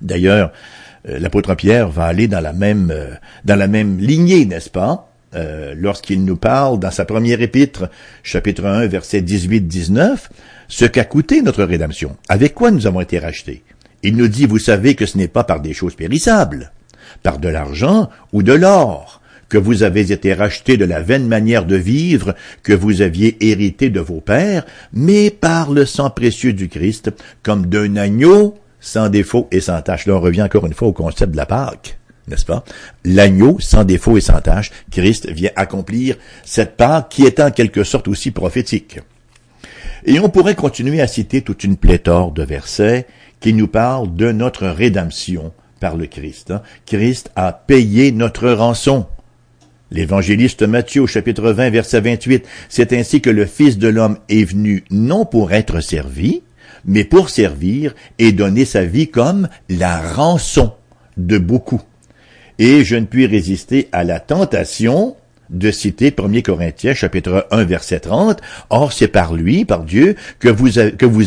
D'ailleurs, 0.00 0.50
euh, 1.06 1.18
l'apôtre 1.18 1.54
Pierre 1.54 1.90
va 1.90 2.06
aller 2.06 2.26
dans 2.26 2.40
la 2.40 2.54
même, 2.54 2.90
euh, 2.90 3.10
dans 3.44 3.56
la 3.56 3.66
même 3.66 3.98
lignée, 3.98 4.46
n'est-ce 4.46 4.70
pas? 4.70 5.09
Lorsqu'il 5.32 6.24
nous 6.24 6.36
parle 6.36 6.78
dans 6.78 6.90
sa 6.90 7.04
première 7.04 7.40
épître, 7.40 7.88
chapitre 8.22 8.64
1, 8.64 8.86
verset 8.86 9.20
18-19, 9.20 10.28
ce 10.68 10.84
qu'a 10.84 11.04
coûté 11.04 11.42
notre 11.42 11.64
rédemption, 11.64 12.16
avec 12.28 12.54
quoi 12.54 12.70
nous 12.70 12.86
avons 12.86 13.00
été 13.00 13.18
rachetés? 13.18 13.62
Il 14.02 14.16
nous 14.16 14.28
dit, 14.28 14.46
vous 14.46 14.58
savez 14.58 14.94
que 14.94 15.06
ce 15.06 15.18
n'est 15.18 15.28
pas 15.28 15.44
par 15.44 15.60
des 15.60 15.74
choses 15.74 15.94
périssables, 15.94 16.72
par 17.22 17.38
de 17.38 17.48
l'argent 17.48 18.08
ou 18.32 18.42
de 18.42 18.52
l'or, 18.52 19.20
que 19.48 19.58
vous 19.58 19.82
avez 19.82 20.12
été 20.12 20.32
rachetés 20.32 20.76
de 20.76 20.84
la 20.84 21.02
vaine 21.02 21.26
manière 21.26 21.66
de 21.66 21.76
vivre 21.76 22.34
que 22.62 22.72
vous 22.72 23.02
aviez 23.02 23.36
hérité 23.44 23.90
de 23.90 24.00
vos 24.00 24.20
pères, 24.20 24.64
mais 24.92 25.30
par 25.30 25.72
le 25.72 25.84
sang 25.84 26.08
précieux 26.08 26.52
du 26.52 26.68
Christ, 26.68 27.10
comme 27.42 27.66
d'un 27.66 27.96
agneau 27.96 28.56
sans 28.80 29.10
défaut 29.10 29.48
et 29.50 29.60
sans 29.60 29.82
tache. 29.82 30.06
Là, 30.06 30.14
on 30.14 30.20
revient 30.20 30.42
encore 30.42 30.66
une 30.66 30.72
fois 30.72 30.88
au 30.88 30.92
concept 30.92 31.32
de 31.32 31.36
la 31.36 31.46
Pâque 31.46 31.98
n'est-ce 32.30 32.46
pas? 32.46 32.64
L'agneau, 33.04 33.58
sans 33.60 33.84
défaut 33.84 34.16
et 34.16 34.22
sans 34.22 34.40
tache, 34.40 34.70
Christ 34.90 35.28
vient 35.30 35.50
accomplir 35.56 36.16
cette 36.44 36.76
Pâque 36.76 37.08
qui 37.10 37.24
est 37.24 37.40
en 37.40 37.50
quelque 37.50 37.84
sorte 37.84 38.08
aussi 38.08 38.30
prophétique. 38.30 39.00
Et 40.06 40.18
on 40.18 40.30
pourrait 40.30 40.54
continuer 40.54 41.00
à 41.00 41.06
citer 41.06 41.42
toute 41.42 41.64
une 41.64 41.76
pléthore 41.76 42.32
de 42.32 42.42
versets 42.42 43.06
qui 43.40 43.52
nous 43.52 43.68
parlent 43.68 44.14
de 44.14 44.32
notre 44.32 44.66
rédemption 44.66 45.52
par 45.78 45.96
le 45.96 46.06
Christ. 46.06 46.50
Hein. 46.50 46.62
Christ 46.86 47.30
a 47.36 47.52
payé 47.52 48.12
notre 48.12 48.50
rançon. 48.50 49.06
L'évangéliste 49.90 50.62
Matthieu 50.62 51.06
chapitre 51.06 51.50
20 51.50 51.70
verset 51.70 52.00
28, 52.00 52.46
c'est 52.68 52.92
ainsi 52.92 53.20
que 53.20 53.30
le 53.30 53.44
Fils 53.44 53.76
de 53.76 53.88
l'homme 53.88 54.18
est 54.28 54.44
venu 54.44 54.84
non 54.90 55.24
pour 55.24 55.52
être 55.52 55.80
servi, 55.80 56.42
mais 56.84 57.04
pour 57.04 57.28
servir 57.28 57.94
et 58.18 58.32
donner 58.32 58.64
sa 58.64 58.84
vie 58.84 59.08
comme 59.08 59.48
la 59.68 60.00
rançon 60.00 60.72
de 61.16 61.38
beaucoup. 61.38 61.82
Et 62.60 62.84
je 62.84 62.94
ne 62.94 63.06
puis 63.06 63.26
résister 63.26 63.88
à 63.90 64.04
la 64.04 64.20
tentation 64.20 65.16
de 65.48 65.70
citer 65.70 66.14
1 66.16 66.42
Corinthiens 66.42 66.92
chapitre 66.92 67.48
1 67.50 67.64
verset 67.64 68.00
30. 68.00 68.38
Or, 68.68 68.92
c'est 68.92 69.08
par 69.08 69.32
lui, 69.32 69.64
par 69.64 69.82
Dieu, 69.82 70.14
que 70.38 70.50
vous, 70.50 70.78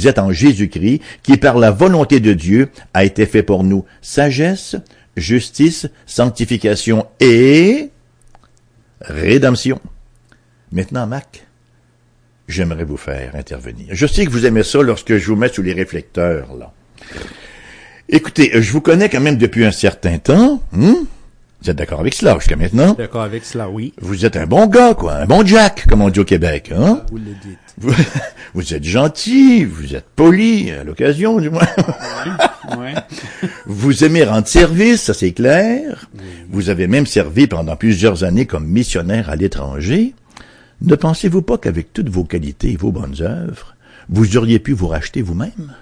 êtes 0.08 0.20
en 0.20 0.32
Jésus-Christ, 0.32 1.02
qui 1.24 1.38
par 1.38 1.58
la 1.58 1.72
volonté 1.72 2.20
de 2.20 2.34
Dieu 2.34 2.70
a 2.94 3.04
été 3.04 3.26
fait 3.26 3.42
pour 3.42 3.64
nous 3.64 3.84
sagesse, 4.04 4.76
justice, 5.18 5.88
sanctification 6.06 7.08
et 7.20 7.90
rédemption. 9.02 9.82
Maintenant, 10.72 11.08
Mac, 11.08 11.48
j'aimerais 12.48 12.86
vous 12.86 12.96
faire 12.96 13.36
intervenir. 13.36 13.88
Je 13.90 14.06
sais 14.06 14.24
que 14.24 14.32
vous 14.32 14.46
aimez 14.46 14.64
ça 14.64 14.84
lorsque 14.84 15.18
je 15.18 15.26
vous 15.26 15.36
mets 15.36 15.50
sous 15.50 15.64
les 15.64 15.74
réflecteurs, 15.74 16.56
là. 16.56 16.72
Écoutez, 18.08 18.52
je 18.62 18.72
vous 18.72 18.82
connais 18.82 19.10
quand 19.10 19.22
même 19.22 19.38
depuis 19.38 19.66
un 19.66 19.72
certain 19.72 20.20
temps. 20.20 20.62
Hein? 20.78 21.06
Vous 21.64 21.70
êtes 21.70 21.78
d'accord 21.78 22.02
avec 22.02 22.14
cela 22.14 22.38
jusqu'à 22.40 22.58
maintenant? 22.58 22.94
D'accord 22.94 23.22
avec 23.22 23.46
cela, 23.46 23.70
oui. 23.70 23.94
Vous 24.02 24.26
êtes 24.26 24.36
un 24.36 24.46
bon 24.46 24.68
gars, 24.68 24.96
quoi, 24.96 25.16
un 25.16 25.26
bon 25.26 25.46
Jack, 25.46 25.88
comme 25.88 26.02
on 26.02 26.10
dit 26.10 26.20
au 26.20 26.26
Québec, 26.26 26.74
hein? 26.76 27.04
Vous 27.10 27.18
le 27.18 27.32
dites. 27.42 27.58
Vous, 27.78 27.94
vous 28.54 28.74
êtes 28.74 28.84
gentil, 28.84 29.64
vous 29.64 29.96
êtes 29.96 30.10
poli, 30.14 30.72
à 30.72 30.84
l'occasion 30.84 31.40
du 31.40 31.50
moins. 31.50 31.66
Ouais. 32.78 32.94
Vous 33.66 34.04
aimez 34.04 34.24
rendre 34.24 34.48
service, 34.48 35.04
ça 35.04 35.14
c'est 35.14 35.32
clair. 35.32 36.10
Vous 36.50 36.70
avez 36.70 36.88
même 36.88 37.06
servi 37.06 37.48
pendant 37.48 37.76
plusieurs 37.76 38.24
années 38.24 38.46
comme 38.46 38.68
missionnaire 38.68 39.30
à 39.30 39.36
l'étranger. 39.36 40.14
Ne 40.82 40.96
pensez-vous 40.96 41.42
pas 41.42 41.58
qu'avec 41.58 41.94
toutes 41.94 42.10
vos 42.10 42.24
qualités 42.26 42.72
et 42.72 42.78
vos 42.78 42.92
bonnes 42.92 43.22
œuvres, 43.22 43.76
vous 44.10 44.38
auriez 44.38 44.60
pu 44.60 44.74
vous 44.74 44.88
racheter 44.88 45.22
vous-même? 45.22 45.74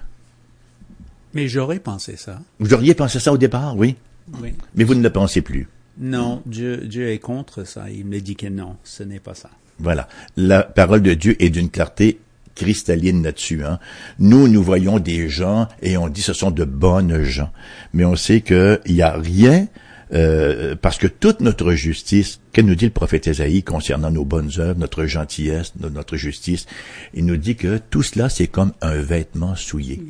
Mais 1.34 1.48
j'aurais 1.48 1.80
pensé 1.80 2.18
ça. 2.18 2.40
Vous 2.60 2.74
auriez 2.74 2.94
pensé 2.94 3.20
ça 3.20 3.32
au 3.32 3.38
départ, 3.38 3.78
oui, 3.78 3.96
Oui. 4.42 4.54
mais 4.76 4.84
vous 4.84 4.96
ne 4.96 5.04
le 5.04 5.10
pensez 5.10 5.42
plus. 5.42 5.68
Non, 6.00 6.42
Dieu, 6.46 6.78
Dieu 6.88 7.10
est 7.10 7.20
contre 7.20 7.64
ça. 7.66 7.90
Il 7.90 8.06
me 8.06 8.20
dit 8.22 8.36
que 8.36 8.48
non, 8.48 8.78
ce 8.84 9.04
n'est 9.04 9.20
pas 9.20 9.34
ça. 9.36 9.50
Voilà. 9.80 10.08
La 10.38 10.64
parole 10.64 11.02
de 11.02 11.14
Dieu 11.14 11.36
est 11.44 11.50
d'une 11.50 11.70
clarté 11.70 12.20
cristalline 12.56 13.24
là-dessus. 13.24 13.64
Hein. 13.64 13.80
Nous, 14.20 14.48
nous 14.48 14.64
voyons 14.64 15.00
des 15.00 15.30
gens 15.30 15.68
et 15.82 15.98
on 15.98 16.08
dit 16.10 16.22
ce 16.22 16.34
sont 16.34 16.52
de 16.52 16.64
bonnes 16.66 17.24
gens. 17.24 17.52
Mais 17.94 18.06
on 18.06 18.16
sait 18.16 18.42
qu'il 18.42 18.80
n'y 18.90 19.02
a 19.02 19.14
rien, 19.18 19.68
euh, 20.14 20.76
parce 20.82 20.98
que 20.98 21.08
toute 21.08 21.40
notre 21.42 21.72
justice, 21.74 22.40
que 22.54 22.62
nous 22.62 22.76
dit 22.76 22.86
le 22.86 22.92
prophète 22.92 23.28
Ésaïe 23.28 23.64
concernant 23.64 24.12
nos 24.12 24.26
bonnes 24.26 24.52
œuvres, 24.60 24.80
notre 24.80 25.06
gentillesse, 25.06 25.74
no- 25.80 25.90
notre 25.90 26.18
justice, 26.18 26.66
il 27.14 27.26
nous 27.26 27.38
dit 27.38 27.56
que 27.56 27.80
tout 27.90 28.04
cela, 28.04 28.28
c'est 28.30 28.48
comme 28.48 28.74
un 28.82 28.96
vêtement 29.02 29.56
souillé. 29.56 30.02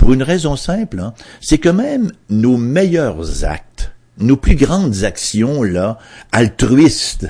Pour 0.00 0.14
une 0.14 0.22
raison 0.22 0.56
simple, 0.56 0.98
hein, 0.98 1.12
c'est 1.42 1.58
que 1.58 1.68
même 1.68 2.10
nos 2.30 2.56
meilleurs 2.56 3.44
actes, 3.44 3.92
nos 4.16 4.38
plus 4.38 4.56
grandes 4.56 5.04
actions, 5.04 5.62
là, 5.62 5.98
altruistes, 6.32 7.28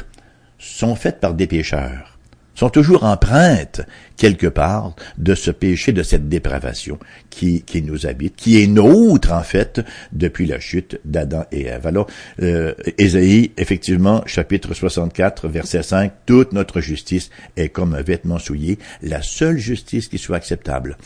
sont 0.57 0.95
faites 0.95 1.19
par 1.19 1.35
des 1.35 1.49
pécheurs, 1.49 2.17
sont 2.55 2.71
toujours 2.71 3.03
empreintes 3.03 3.81
quelque 4.17 4.47
part 4.47 4.95
de 5.19 5.35
ce 5.35 5.50
péché, 5.50 5.91
de 5.91 6.05
cette 6.05 6.29
dépravation 6.29 7.00
qui, 7.29 7.62
qui 7.62 7.83
nous 7.83 8.07
habite, 8.07 8.37
qui 8.37 8.62
est 8.62 8.69
nôtre 8.69 9.33
en 9.33 9.43
fait 9.43 9.81
depuis 10.12 10.47
la 10.47 10.61
chute 10.61 11.00
d'Adam 11.05 11.47
et 11.50 11.65
Ève. 11.65 11.89
Alors, 11.89 12.07
euh, 12.41 12.75
Ésaïe, 12.99 13.50
effectivement, 13.57 14.23
chapitre 14.27 14.75
64, 14.75 15.49
verset 15.49 15.83
5, 15.83 16.12
toute 16.25 16.53
notre 16.53 16.81
justice 16.81 17.31
est 17.57 17.71
comme 17.71 17.95
un 17.95 18.03
vêtement 18.03 18.39
souillé, 18.39 18.79
la 19.03 19.23
seule 19.23 19.59
justice 19.59 20.07
qui 20.07 20.19
soit 20.19 20.37
acceptable 20.37 20.97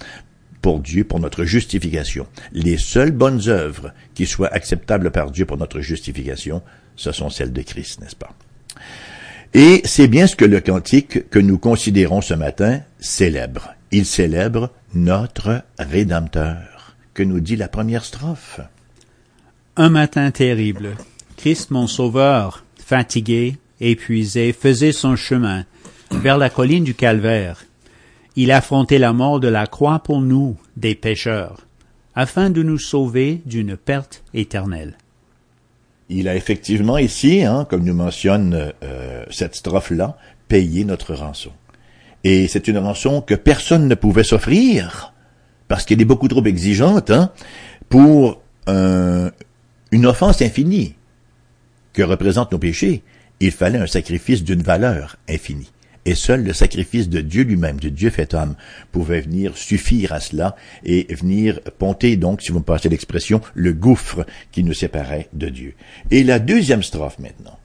pour 0.65 0.81
Dieu, 0.81 1.05
pour 1.05 1.21
notre 1.21 1.45
justification. 1.45 2.27
Les 2.55 2.79
seules 2.79 3.11
bonnes 3.11 3.49
œuvres 3.49 3.93
qui 4.15 4.25
soient 4.25 4.51
acceptables 4.51 5.11
par 5.11 5.31
Dieu 5.31 5.45
pour 5.45 5.59
notre 5.59 5.81
justification, 5.83 6.63
ce 6.97 7.13
sont 7.13 7.29
celles 7.29 7.53
de 7.53 7.61
Christ, 7.61 8.01
n'est-ce 8.01 8.17
pas? 8.17 8.33
Et 9.53 9.83
c'est 9.85 10.09
bien 10.09 10.27
ce 10.27 10.37
que 10.37 10.47
le 10.47 10.63
cantique 10.63 11.29
que 11.29 11.39
nous 11.39 11.59
considérons 11.59 12.23
ce 12.23 12.33
matin 12.33 12.81
célèbre. 12.99 13.75
Il 13.91 14.07
célèbre 14.07 14.71
notre 14.95 15.65
Rédempteur, 15.79 16.97
que 17.13 17.23
nous 17.23 17.41
dit 17.41 17.57
la 17.57 17.69
première 17.69 18.07
strophe. 18.07 18.61
Un 19.77 19.91
matin 19.91 20.31
terrible, 20.31 20.97
Christ 21.37 21.73
mon 21.73 21.87
sauveur, 21.87 22.65
fatigué, 22.79 23.59
épuisé, 23.83 24.55
faisait 24.55 24.93
son 24.93 25.15
chemin 25.15 25.67
vers 26.11 26.39
la 26.39 26.49
colline 26.49 26.85
du 26.85 26.95
calvaire. 26.95 27.67
Il 28.37 28.51
affrontait 28.51 28.99
la 28.99 29.13
mort 29.13 29.41
de 29.41 29.49
la 29.49 29.67
croix 29.67 30.01
pour 30.01 30.21
nous, 30.21 30.57
des 30.77 30.95
pécheurs, 30.95 31.67
afin 32.15 32.51
de 32.51 32.63
nous 32.63 32.79
sauver 32.79 33.41
d'une 33.47 33.77
perte 33.77 34.25
éternelle. 34.35 34.97
Il 36.09 36.29
a 36.29 36.35
effectivement 36.37 36.99
ici, 36.99 37.45
hein, 37.45 37.65
comme 37.69 37.85
nous 37.85 37.95
mentionne 37.95 38.73
euh, 38.83 39.25
cette 39.31 39.55
strophe-là, 39.55 40.19
payé 40.49 40.85
notre 40.85 41.15
rançon. 41.15 41.51
Et 42.25 42.49
c'est 42.49 42.69
une 42.69 42.79
rançon 42.79 43.21
que 43.21 43.35
personne 43.35 43.89
ne 43.89 43.95
pouvait 43.95 44.25
s'offrir, 44.25 45.13
parce 45.69 45.85
qu'elle 45.85 46.01
est 46.01 46.07
beaucoup 46.07 46.29
trop 46.29 46.45
exigeante, 46.45 47.11
hein, 47.11 47.31
pour 47.89 48.43
un- 48.67 49.31
une 49.93 50.07
offense 50.07 50.43
infinie 50.43 50.95
que 51.93 52.03
représentent 52.03 52.53
nos 52.53 52.59
péchés? 52.59 53.03
Il 53.41 53.51
fallait 53.53 53.79
un 53.79 53.87
sacrifice 53.87 54.43
d'une 54.43 54.63
valeur 54.63 55.17
infinie. 55.29 55.71
Et 56.07 56.15
seul 56.15 56.45
le 56.45 56.53
sacrifice 56.53 57.09
de 57.09 57.21
Dieu 57.21 57.45
lui-même, 57.45 57.81
de 57.81 57.89
Dieu 57.89 58.11
fait 58.11 58.35
homme, 58.35 58.57
pouvait 58.93 59.23
venir 59.23 59.57
suffire 59.57 60.13
à 60.13 60.21
cela 60.21 60.55
et 60.85 61.13
venir 61.15 61.61
ponter 61.79 62.17
donc, 62.17 62.43
si 62.43 62.53
vous 62.53 62.59
me 62.59 62.65
passez 62.65 62.89
l'expression, 62.89 63.41
le 63.55 63.73
gouffre 63.73 64.27
qui 64.53 64.65
nous 64.65 64.75
séparait 64.75 65.29
de 65.33 65.49
Dieu. 65.49 65.75
Et 66.11 66.23
la 66.23 66.39
deuxième 66.39 66.83
strophe 66.83 67.19
maintenant. 67.19 67.59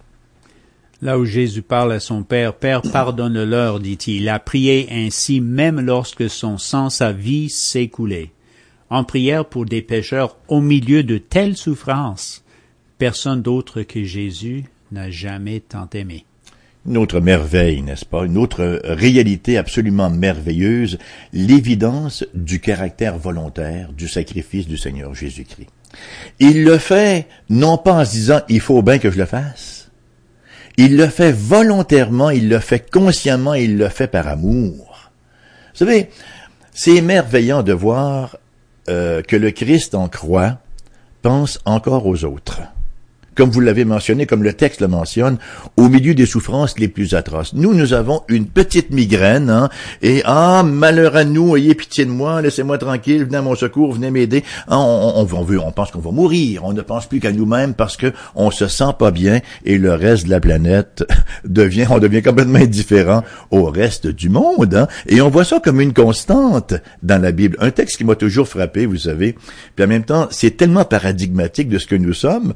Là 1.01 1.17
où 1.17 1.25
Jésus 1.25 1.61
parle 1.61 1.93
à 1.93 1.99
son 1.99 2.23
Père, 2.23 2.53
Père, 2.55 2.81
pardonne-leur, 2.81 3.79
dit-il. 3.79 4.23
Il 4.23 4.29
a 4.29 4.39
prié 4.39 4.87
ainsi 4.91 5.39
même 5.39 5.79
lorsque 5.79 6.29
son 6.29 6.57
sang, 6.57 6.89
sa 6.89 7.13
vie 7.13 7.49
s'écoulait. 7.49 8.31
En 8.89 9.03
prière 9.03 9.45
pour 9.45 9.65
des 9.65 9.81
pécheurs 9.81 10.37
au 10.47 10.61
milieu 10.61 11.03
de 11.03 11.17
telles 11.17 11.55
souffrances, 11.55 12.43
personne 12.97 13.41
d'autre 13.41 13.83
que 13.83 14.03
Jésus 14.03 14.65
n'a 14.91 15.09
jamais 15.09 15.61
tant 15.61 15.89
aimé. 15.93 16.25
Une 16.89 16.97
autre 16.97 17.19
merveille, 17.19 17.83
n'est-ce 17.83 18.03
pas? 18.03 18.25
Une 18.25 18.35
autre 18.35 18.81
réalité 18.83 19.59
absolument 19.59 20.09
merveilleuse, 20.09 20.97
l'évidence 21.33 22.25
du 22.33 22.59
caractère 22.59 23.15
volontaire 23.15 23.93
du 23.93 24.07
sacrifice 24.07 24.67
du 24.67 24.75
Seigneur 24.75 25.13
Jésus-Christ. 25.13 25.69
Il 26.39 26.63
le 26.63 26.79
fait 26.79 27.27
non 27.47 27.77
pas 27.77 27.93
en 27.93 28.05
se 28.05 28.11
disant 28.11 28.41
il 28.49 28.59
faut 28.59 28.81
bien 28.81 28.97
que 28.97 29.11
je 29.11 29.19
le 29.19 29.25
fasse. 29.25 29.91
Il 30.77 30.97
le 30.97 31.05
fait 31.05 31.31
volontairement, 31.31 32.31
il 32.31 32.49
le 32.49 32.57
fait 32.57 32.89
consciemment, 32.89 33.53
il 33.53 33.77
le 33.77 33.89
fait 33.89 34.07
par 34.07 34.27
amour. 34.27 35.11
Vous 35.73 35.85
savez, 35.85 36.09
c'est 36.73 36.95
émerveillant 36.95 37.61
de 37.61 37.73
voir 37.73 38.37
euh, 38.89 39.21
que 39.21 39.35
le 39.35 39.51
Christ 39.51 39.93
en 39.93 40.07
croix 40.07 40.57
pense 41.21 41.59
encore 41.65 42.07
aux 42.07 42.25
autres 42.25 42.61
comme 43.35 43.49
vous 43.49 43.61
l'avez 43.61 43.85
mentionné, 43.85 44.25
comme 44.25 44.43
le 44.43 44.53
texte 44.53 44.81
le 44.81 44.87
mentionne, 44.87 45.37
au 45.77 45.89
milieu 45.89 46.13
des 46.13 46.25
souffrances 46.25 46.77
les 46.79 46.87
plus 46.87 47.13
atroces. 47.13 47.53
Nous, 47.53 47.73
nous 47.73 47.93
avons 47.93 48.21
une 48.27 48.45
petite 48.45 48.91
migraine, 48.91 49.49
hein, 49.49 49.69
et 50.01 50.21
ah, 50.25 50.63
malheur 50.63 51.15
à 51.15 51.23
nous, 51.23 51.55
ayez 51.55 51.75
pitié 51.75 52.05
de 52.05 52.11
moi, 52.11 52.41
laissez-moi 52.41 52.77
tranquille, 52.77 53.25
venez 53.25 53.37
à 53.37 53.41
mon 53.41 53.55
secours, 53.55 53.93
venez 53.93 54.11
m'aider. 54.11 54.43
Ah, 54.67 54.77
on, 54.77 55.19
on, 55.19 55.27
on 55.31 55.59
on 55.59 55.71
pense 55.71 55.91
qu'on 55.91 55.99
va 55.99 56.11
mourir, 56.11 56.63
on 56.63 56.73
ne 56.73 56.81
pense 56.81 57.07
plus 57.07 57.19
qu'à 57.19 57.31
nous-mêmes 57.31 57.73
parce 57.73 57.97
que 57.97 58.11
on 58.35 58.51
se 58.51 58.67
sent 58.67 58.93
pas 58.97 59.11
bien 59.11 59.39
et 59.65 59.77
le 59.77 59.93
reste 59.93 60.25
de 60.25 60.29
la 60.29 60.39
planète 60.39 61.03
devient, 61.45 61.87
on 61.89 61.99
devient 61.99 62.21
complètement 62.21 62.59
indifférent 62.59 63.23
au 63.51 63.65
reste 63.65 64.07
du 64.07 64.29
monde, 64.29 64.75
hein, 64.75 64.87
et 65.07 65.21
on 65.21 65.29
voit 65.29 65.45
ça 65.45 65.59
comme 65.59 65.81
une 65.81 65.93
constante 65.93 66.73
dans 67.03 67.21
la 67.21 67.31
Bible. 67.31 67.57
Un 67.59 67.71
texte 67.71 67.97
qui 67.97 68.03
m'a 68.03 68.15
toujours 68.15 68.47
frappé, 68.47 68.85
vous 68.85 68.97
savez, 68.97 69.35
puis 69.75 69.85
en 69.85 69.87
même 69.87 70.03
temps, 70.03 70.27
c'est 70.31 70.57
tellement 70.57 70.85
paradigmatique 70.85 71.69
de 71.69 71.77
ce 71.77 71.87
que 71.87 71.95
nous 71.95 72.13
sommes. 72.13 72.53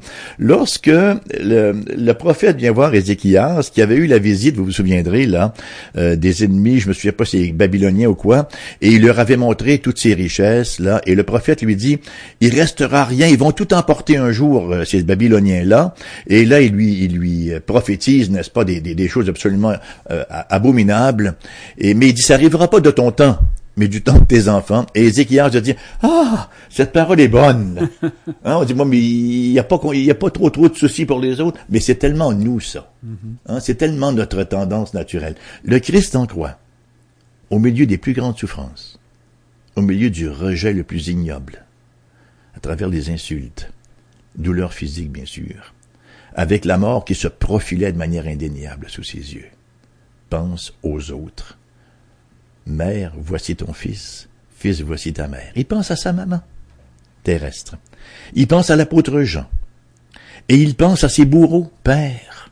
Le, 0.86 1.72
le 1.96 2.12
prophète 2.14 2.56
vient 2.56 2.72
voir 2.72 2.94
Ézéchias, 2.94 3.70
qui 3.72 3.82
avait 3.82 3.96
eu 3.96 4.06
la 4.06 4.18
visite, 4.18 4.56
vous 4.56 4.64
vous 4.64 4.72
souviendrez, 4.72 5.26
là, 5.26 5.54
euh, 5.96 6.16
des 6.16 6.44
ennemis, 6.44 6.80
je 6.80 6.88
me 6.88 6.92
souviens 6.92 7.12
pas 7.12 7.24
si 7.24 7.46
c'est 7.46 7.52
babyloniens 7.52 8.08
ou 8.08 8.14
quoi, 8.14 8.48
et 8.80 8.90
il 8.90 9.02
leur 9.04 9.18
avait 9.18 9.36
montré 9.36 9.78
toutes 9.78 9.98
ces 9.98 10.14
richesses, 10.14 10.78
là, 10.78 11.00
et 11.06 11.14
le 11.14 11.22
prophète 11.22 11.62
lui 11.62 11.76
dit, 11.76 11.98
il 12.40 12.54
restera 12.54 13.04
rien, 13.04 13.26
ils 13.26 13.38
vont 13.38 13.52
tout 13.52 13.72
emporter 13.74 14.16
un 14.16 14.32
jour, 14.32 14.72
euh, 14.72 14.84
ces 14.84 15.02
babyloniens-là, 15.02 15.94
et 16.26 16.44
là, 16.44 16.60
il 16.60 16.72
lui, 16.72 17.04
il 17.04 17.16
lui 17.16 17.50
prophétise, 17.66 18.30
n'est-ce 18.30 18.50
pas, 18.50 18.64
des, 18.64 18.80
des, 18.80 19.08
choses 19.08 19.28
absolument 19.28 19.74
euh, 20.10 20.24
abominables, 20.28 21.34
et, 21.78 21.94
mais 21.94 22.08
il 22.08 22.14
dit, 22.14 22.22
ça 22.22 22.34
arrivera 22.34 22.68
pas 22.68 22.80
de 22.80 22.90
ton 22.90 23.10
temps, 23.10 23.38
mais 23.76 23.88
du 23.88 24.02
temps 24.02 24.18
de 24.18 24.24
tes 24.24 24.48
enfants. 24.48 24.86
Et 24.94 25.04
Ézéchias 25.04 25.46
a 25.46 25.60
dit, 25.60 25.74
ah, 26.02 26.50
cette 26.70 26.92
parole 26.92 27.20
est 27.20 27.28
bonne. 27.28 27.88
Hein, 28.46 28.56
on 28.58 28.64
dit, 28.64 28.74
moi, 28.74 28.84
mais 28.84 28.98
il 28.98 29.52
n'y 29.52 29.58
a 29.58 29.64
pas, 29.64 29.80
il 29.92 30.04
y 30.04 30.10
a 30.10 30.14
pas 30.14 30.30
trop, 30.30 30.50
trop 30.50 30.68
de 30.68 30.74
soucis 30.74 31.06
pour 31.06 31.18
les 31.18 31.40
autres, 31.40 31.58
mais 31.70 31.80
c'est 31.80 31.94
tellement 31.94 32.32
nous, 32.32 32.60
ça. 32.60 32.92
Hein, 33.46 33.58
c'est 33.60 33.76
tellement 33.76 34.12
notre 34.12 34.42
tendance 34.44 34.92
naturelle. 34.92 35.34
Le 35.64 35.78
Christ 35.78 36.14
en 36.14 36.26
croit, 36.26 36.58
au 37.48 37.58
milieu 37.58 37.86
des 37.86 37.96
plus 37.96 38.12
grandes 38.12 38.36
souffrances, 38.36 38.98
au 39.76 39.82
milieu 39.82 40.10
du 40.10 40.28
rejet 40.28 40.74
le 40.74 40.84
plus 40.84 41.08
ignoble, 41.08 41.64
à 42.54 42.60
travers 42.60 42.88
les 42.88 43.08
insultes, 43.08 43.70
douleurs 44.36 44.74
physiques, 44.74 45.12
bien 45.12 45.26
sûr, 45.26 45.74
avec 46.34 46.64
la 46.66 46.76
mort 46.76 47.04
qui 47.04 47.14
se 47.14 47.28
profilait 47.28 47.92
de 47.92 47.98
manière 47.98 48.26
indéniable 48.26 48.90
sous 48.90 49.04
ses 49.04 49.34
yeux. 49.34 49.48
Pense 50.28 50.74
aux 50.82 51.12
autres 51.12 51.58
Mère, 52.66 53.12
voici 53.16 53.56
ton 53.56 53.72
fils. 53.72 54.28
Fils, 54.56 54.80
voici 54.80 55.12
ta 55.12 55.28
mère. 55.28 55.52
Il 55.56 55.66
pense 55.66 55.90
à 55.90 55.96
sa 55.96 56.12
maman 56.12 56.40
terrestre. 57.24 57.76
Il 58.34 58.46
pense 58.46 58.70
à 58.70 58.76
l'apôtre 58.76 59.22
Jean. 59.22 59.46
Et 60.48 60.56
il 60.56 60.76
pense 60.76 61.02
à 61.02 61.08
ses 61.08 61.24
bourreaux. 61.24 61.72
Père, 61.82 62.50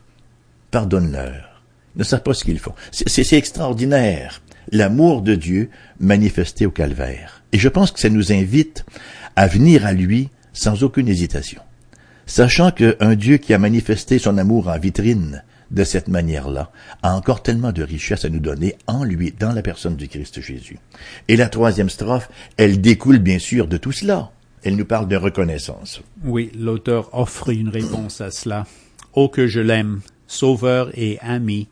pardonne-leur. 0.71 1.61
Ils 1.95 1.99
ne 1.99 2.03
savent 2.03 2.23
pas 2.23 2.33
ce 2.33 2.43
qu'ils 2.43 2.59
font. 2.59 2.73
C'est 2.91 3.33
extraordinaire. 3.33 4.41
L'amour 4.71 5.21
de 5.21 5.35
Dieu 5.35 5.69
manifesté 5.99 6.65
au 6.65 6.71
calvaire. 6.71 7.43
Et 7.51 7.59
je 7.59 7.69
pense 7.69 7.91
que 7.91 7.99
ça 7.99 8.09
nous 8.09 8.33
invite 8.33 8.83
à 9.35 9.47
venir 9.47 9.85
à 9.85 9.93
lui 9.93 10.29
sans 10.53 10.83
aucune 10.83 11.07
hésitation. 11.07 11.61
sachant 12.25 12.71
qu'un 12.71 13.15
Dieu 13.15 13.37
qui 13.37 13.53
a 13.53 13.59
manifesté 13.59 14.17
son 14.17 14.37
amour 14.37 14.69
en 14.69 14.79
vitrine 14.79 15.43
de 15.73 15.83
cette 15.83 16.07
manière-là 16.07 16.71
a 17.01 17.15
encore 17.15 17.43
tellement 17.43 17.71
de 17.71 17.83
richesses 17.83 18.25
à 18.25 18.29
nous 18.29 18.39
donner 18.39 18.75
en 18.87 19.03
lui, 19.03 19.33
dans 19.37 19.51
la 19.51 19.61
personne 19.61 19.95
du 19.95 20.07
Christ 20.07 20.39
Jésus. 20.39 20.79
Et 21.27 21.35
la 21.35 21.49
troisième 21.49 21.89
strophe, 21.89 22.29
elle 22.57 22.79
découle 22.79 23.19
bien 23.19 23.39
sûr 23.39 23.67
de 23.67 23.77
tout 23.77 23.91
cela. 23.91 24.31
Elle 24.63 24.77
nous 24.77 24.85
parle 24.85 25.07
de 25.07 25.17
reconnaissance. 25.17 26.01
Oui, 26.23 26.51
l'auteur 26.57 27.09
offre 27.11 27.49
une 27.49 27.69
réponse 27.69 28.21
à 28.21 28.31
cela. 28.31 28.65
Oh 29.13 29.27
que 29.27 29.47
je 29.47 29.59
l'aime, 29.59 30.01
sauveur 30.27 30.89
et 30.93 31.19
ami. 31.19 31.67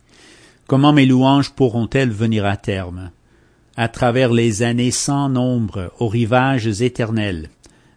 Comment 0.67 0.93
mes 0.93 1.05
louanges 1.05 1.51
pourront-elles 1.51 2.11
venir 2.11 2.45
à 2.45 2.57
terme? 2.57 3.11
À 3.77 3.87
travers 3.87 4.33
les 4.33 4.63
années 4.63 4.91
sans 4.91 5.29
nombre, 5.29 5.93
aux 5.99 6.09
rivages 6.09 6.81
éternels, 6.81 7.49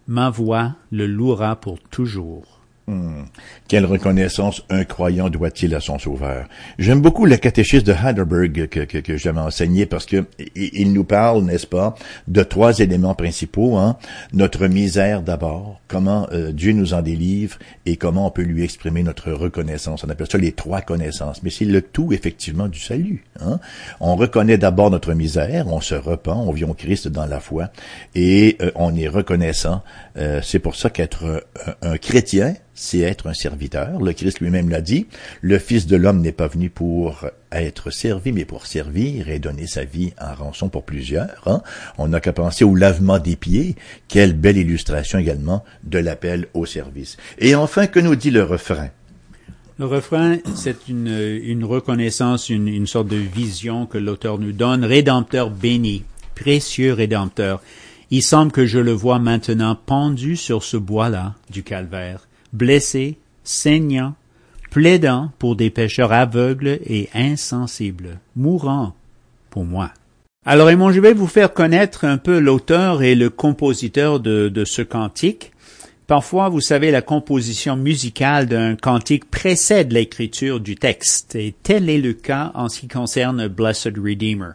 ma 0.07 0.29
voix 0.29 0.75
le 0.91 1.07
louera 1.07 1.57
pour 1.57 1.79
toujours. 1.79 2.54
Hmm. 2.87 3.23
Quelle 3.67 3.85
reconnaissance 3.85 4.61
un 4.69 4.83
croyant 4.83 5.29
doit-il 5.29 5.73
à 5.73 5.79
son 5.79 5.97
sauveur? 5.97 6.45
J'aime 6.77 7.01
beaucoup 7.01 7.25
le 7.25 7.35
catéchisme 7.37 7.83
de 7.83 7.93
Heidelberg 7.93 8.67
que, 8.67 8.81
que, 8.81 8.99
que 8.99 9.17
j'avais 9.17 9.39
enseigné 9.39 9.87
parce 9.87 10.05
que 10.05 10.25
il 10.55 10.93
nous 10.93 11.03
parle, 11.03 11.43
n'est-ce 11.45 11.65
pas, 11.65 11.95
de 12.27 12.43
trois 12.43 12.77
éléments 12.77 13.15
principaux. 13.15 13.75
Hein? 13.77 13.97
Notre 14.33 14.67
misère 14.67 15.23
d'abord, 15.23 15.81
comment 15.87 16.27
euh, 16.31 16.51
Dieu 16.51 16.73
nous 16.73 16.93
en 16.93 17.01
délivre 17.01 17.57
et 17.87 17.97
comment 17.97 18.27
on 18.27 18.29
peut 18.29 18.43
lui 18.43 18.63
exprimer 18.63 19.01
notre 19.01 19.31
reconnaissance. 19.31 20.03
On 20.03 20.09
appelle 20.09 20.29
ça 20.29 20.37
les 20.37 20.51
trois 20.51 20.81
connaissances. 20.81 21.41
Mais 21.41 21.49
c'est 21.49 21.65
le 21.65 21.81
tout, 21.81 22.13
effectivement, 22.13 22.67
du 22.67 22.79
salut. 22.79 23.23
Hein? 23.39 23.59
On 23.99 24.15
reconnaît 24.15 24.59
d'abord 24.59 24.91
notre 24.91 25.15
misère, 25.15 25.65
on 25.69 25.81
se 25.81 25.95
repent, 25.95 26.37
on 26.45 26.51
vient 26.51 26.69
au 26.69 26.75
Christ 26.75 27.07
dans 27.07 27.25
la 27.25 27.39
foi 27.39 27.71
et 28.13 28.57
euh, 28.61 28.69
on 28.75 28.95
est 28.95 29.07
reconnaissant. 29.07 29.81
Euh, 30.17 30.41
c'est 30.43 30.59
pour 30.59 30.75
ça 30.75 30.91
qu'être 30.91 31.43
un, 31.81 31.93
un 31.93 31.97
chrétien, 31.97 32.53
c'est 32.75 32.99
être 32.99 33.27
un 33.27 33.33
serviteur. 33.33 33.99
Le 34.01 34.13
Christ 34.13 34.41
lui-même 34.41 34.69
l'a 34.69 34.81
dit. 34.81 35.07
Le 35.41 35.57
Fils 35.57 35.87
de 35.87 35.95
l'homme 35.95 36.21
n'est 36.21 36.33
pas 36.33 36.47
venu 36.47 36.69
pour 36.69 37.25
être 37.51 37.89
servi, 37.89 38.33
mais 38.33 38.43
pour 38.43 38.67
servir 38.67 39.29
et 39.29 39.39
donner 39.39 39.65
sa 39.65 39.85
vie 39.85 40.13
en 40.19 40.35
rançon 40.35 40.67
pour 40.67 40.83
plusieurs. 40.83 41.41
Hein. 41.47 41.61
On 41.97 42.09
n'a 42.09 42.19
qu'à 42.19 42.33
penser 42.33 42.65
au 42.65 42.75
lavement 42.75 43.17
des 43.17 43.37
pieds. 43.37 43.75
Quelle 44.09 44.33
belle 44.33 44.57
illustration 44.57 45.17
également 45.17 45.63
de 45.83 45.99
l'appel 45.99 46.47
au 46.53 46.65
service. 46.65 47.15
Et 47.39 47.55
enfin, 47.55 47.87
que 47.87 47.99
nous 47.99 48.15
dit 48.15 48.31
le 48.31 48.43
refrain? 48.43 48.89
Le 49.79 49.85
refrain, 49.85 50.37
c'est 50.55 50.87
une, 50.87 51.39
une 51.43 51.63
reconnaissance, 51.63 52.49
une, 52.49 52.67
une 52.67 52.87
sorte 52.87 53.07
de 53.07 53.17
vision 53.17 53.85
que 53.85 53.97
l'auteur 53.97 54.37
nous 54.37 54.53
donne. 54.53 54.83
Rédempteur 54.83 55.49
béni, 55.49 56.03
précieux 56.35 56.93
Rédempteur. 56.93 57.61
Il 58.11 58.21
semble 58.21 58.51
que 58.51 58.65
je 58.65 58.79
le 58.79 58.91
vois 58.91 59.19
maintenant 59.19 59.75
pendu 59.75 60.35
sur 60.35 60.63
ce 60.63 60.77
bois-là 60.77 61.35
du 61.49 61.63
calvaire 61.63 62.27
blessé, 62.55 63.17
saignant, 63.43 64.15
plaidant 64.71 65.31
pour 65.39 65.55
des 65.55 65.69
pécheurs 65.69 66.11
aveugles 66.11 66.79
et 66.85 67.09
insensibles, 67.13 68.19
mourant 68.35 68.95
pour 69.49 69.65
moi. 69.65 69.91
Alors 70.45 70.67
Raymond, 70.67 70.91
je 70.91 70.99
vais 70.99 71.13
vous 71.13 71.27
faire 71.27 71.53
connaître 71.53 72.05
un 72.05 72.17
peu 72.17 72.39
l'auteur 72.39 73.01
et 73.01 73.15
le 73.15 73.29
compositeur 73.29 74.19
de, 74.19 74.63
ce 74.65 74.81
cantique. 74.81 75.51
Parfois, 76.07 76.49
vous 76.49 76.61
savez, 76.61 76.91
la 76.91 77.01
composition 77.01 77.75
musicale 77.75 78.45
d'un 78.45 78.75
cantique 78.75 79.29
précède 79.31 79.91
l'écriture 79.91 80.59
du 80.59 80.75
texte, 80.75 81.35
et 81.35 81.55
tel 81.63 81.89
est 81.89 81.97
le 81.97 82.13
cas 82.13 82.51
en 82.53 82.69
ce 82.69 82.81
qui 82.81 82.87
concerne 82.87 83.47
Blessed 83.47 83.97
Redeemer. 83.97 84.51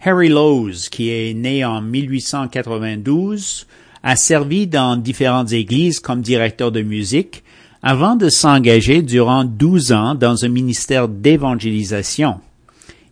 Harry 0.00 0.28
Lowes, 0.28 0.90
qui 0.90 1.10
est 1.10 1.34
né 1.34 1.64
en 1.64 1.80
1892, 1.80 3.66
a 4.04 4.16
servi 4.16 4.66
dans 4.66 4.96
différentes 4.96 5.52
églises 5.52 5.98
comme 5.98 6.20
directeur 6.20 6.70
de 6.70 6.82
musique 6.82 7.42
avant 7.82 8.16
de 8.16 8.28
s'engager 8.28 9.00
durant 9.00 9.44
12 9.44 9.92
ans 9.92 10.14
dans 10.14 10.44
un 10.44 10.48
ministère 10.48 11.08
d'évangélisation. 11.08 12.38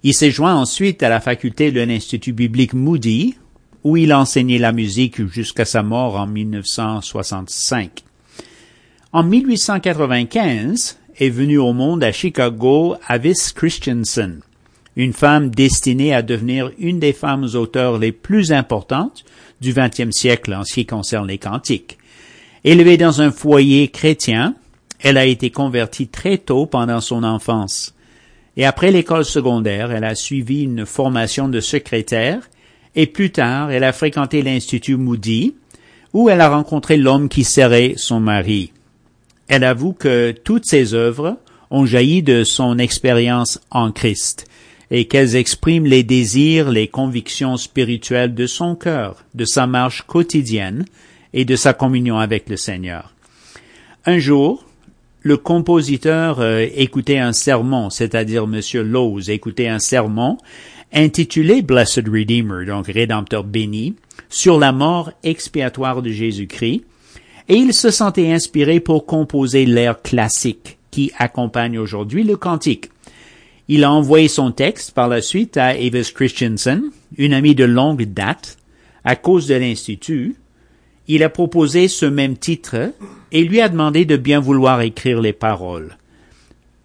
Il 0.02 0.12
s'est 0.12 0.30
joint 0.30 0.54
ensuite 0.54 1.02
à 1.02 1.08
la 1.08 1.20
faculté 1.20 1.72
de 1.72 1.80
l'Institut 1.80 2.34
biblique 2.34 2.74
Moody, 2.74 3.36
où 3.84 3.96
il 3.96 4.12
a 4.12 4.20
enseigné 4.20 4.58
la 4.58 4.72
musique 4.72 5.26
jusqu'à 5.28 5.64
sa 5.64 5.82
mort 5.82 6.16
en 6.16 6.26
1965. 6.26 8.04
En 9.14 9.22
1895 9.22 10.98
est 11.18 11.30
venue 11.30 11.58
au 11.58 11.72
monde 11.72 12.04
à 12.04 12.12
Chicago 12.12 12.96
Avis 13.08 13.52
Christensen, 13.54 14.40
une 14.96 15.12
femme 15.14 15.48
destinée 15.50 16.14
à 16.14 16.20
devenir 16.20 16.70
une 16.78 16.98
des 16.98 17.14
femmes 17.14 17.48
auteurs 17.54 17.98
les 17.98 18.12
plus 18.12 18.52
importantes 18.52 19.24
du 19.62 19.72
XXe 19.72 20.10
siècle 20.14 20.52
en 20.52 20.64
ce 20.64 20.74
qui 20.74 20.84
concerne 20.84 21.28
les 21.28 21.38
cantiques. 21.38 21.96
Élevée 22.64 22.98
dans 22.98 23.22
un 23.22 23.30
foyer 23.30 23.88
chrétien, 23.88 24.54
elle 25.00 25.16
a 25.16 25.24
été 25.24 25.50
convertie 25.50 26.08
très 26.08 26.36
tôt 26.36 26.66
pendant 26.66 27.00
son 27.00 27.24
enfance. 27.24 27.94
Et 28.56 28.66
après 28.66 28.90
l'école 28.90 29.24
secondaire, 29.24 29.90
elle 29.90 30.04
a 30.04 30.14
suivi 30.14 30.64
une 30.64 30.84
formation 30.84 31.48
de 31.48 31.60
secrétaire 31.60 32.40
et 32.94 33.06
plus 33.06 33.30
tard, 33.30 33.70
elle 33.70 33.84
a 33.84 33.92
fréquenté 33.92 34.42
l'Institut 34.42 34.96
Moody, 34.96 35.54
où 36.12 36.28
elle 36.28 36.42
a 36.42 36.50
rencontré 36.50 36.98
l'homme 36.98 37.30
qui 37.30 37.42
serait 37.42 37.94
son 37.96 38.20
mari. 38.20 38.72
Elle 39.48 39.64
avoue 39.64 39.94
que 39.94 40.32
toutes 40.44 40.66
ses 40.66 40.92
œuvres 40.92 41.38
ont 41.70 41.86
jailli 41.86 42.22
de 42.22 42.44
son 42.44 42.78
expérience 42.78 43.60
en 43.70 43.92
Christ 43.92 44.46
et 44.94 45.06
qu'elles 45.06 45.36
expriment 45.36 45.86
les 45.86 46.02
désirs, 46.02 46.70
les 46.70 46.86
convictions 46.86 47.56
spirituelles 47.56 48.34
de 48.34 48.46
son 48.46 48.76
cœur, 48.76 49.24
de 49.34 49.46
sa 49.46 49.66
marche 49.66 50.02
quotidienne 50.02 50.84
et 51.32 51.46
de 51.46 51.56
sa 51.56 51.72
communion 51.72 52.18
avec 52.18 52.50
le 52.50 52.58
Seigneur. 52.58 53.14
Un 54.04 54.18
jour, 54.18 54.66
le 55.22 55.38
compositeur 55.38 56.40
euh, 56.40 56.66
écoutait 56.74 57.18
un 57.18 57.32
sermon, 57.32 57.88
c'est-à-dire 57.88 58.46
Monsieur 58.46 58.82
Lowes 58.82 59.30
écoutait 59.30 59.68
un 59.68 59.78
sermon 59.78 60.36
intitulé 60.92 61.62
Blessed 61.62 62.06
Redeemer, 62.06 62.66
donc 62.66 62.86
Rédempteur 62.86 63.44
béni, 63.44 63.94
sur 64.28 64.58
la 64.58 64.72
mort 64.72 65.10
expiatoire 65.22 66.02
de 66.02 66.10
Jésus-Christ, 66.10 66.82
et 67.48 67.54
il 67.54 67.72
se 67.72 67.90
sentait 67.90 68.30
inspiré 68.30 68.78
pour 68.78 69.06
composer 69.06 69.64
l'air 69.64 70.02
classique 70.02 70.76
qui 70.90 71.12
accompagne 71.18 71.78
aujourd'hui 71.78 72.24
le 72.24 72.36
cantique. 72.36 72.90
Il 73.74 73.84
a 73.84 73.90
envoyé 73.90 74.28
son 74.28 74.52
texte 74.52 74.90
par 74.90 75.08
la 75.08 75.22
suite 75.22 75.56
à 75.56 75.68
Avis 75.68 76.12
Christensen, 76.14 76.90
une 77.16 77.32
amie 77.32 77.54
de 77.54 77.64
longue 77.64 78.04
date, 78.04 78.58
à 79.02 79.16
cause 79.16 79.46
de 79.46 79.54
l'Institut. 79.54 80.36
Il 81.08 81.22
a 81.22 81.30
proposé 81.30 81.88
ce 81.88 82.04
même 82.04 82.36
titre 82.36 82.92
et 83.32 83.42
lui 83.42 83.62
a 83.62 83.70
demandé 83.70 84.04
de 84.04 84.18
bien 84.18 84.40
vouloir 84.40 84.82
écrire 84.82 85.22
les 85.22 85.32
paroles. 85.32 85.96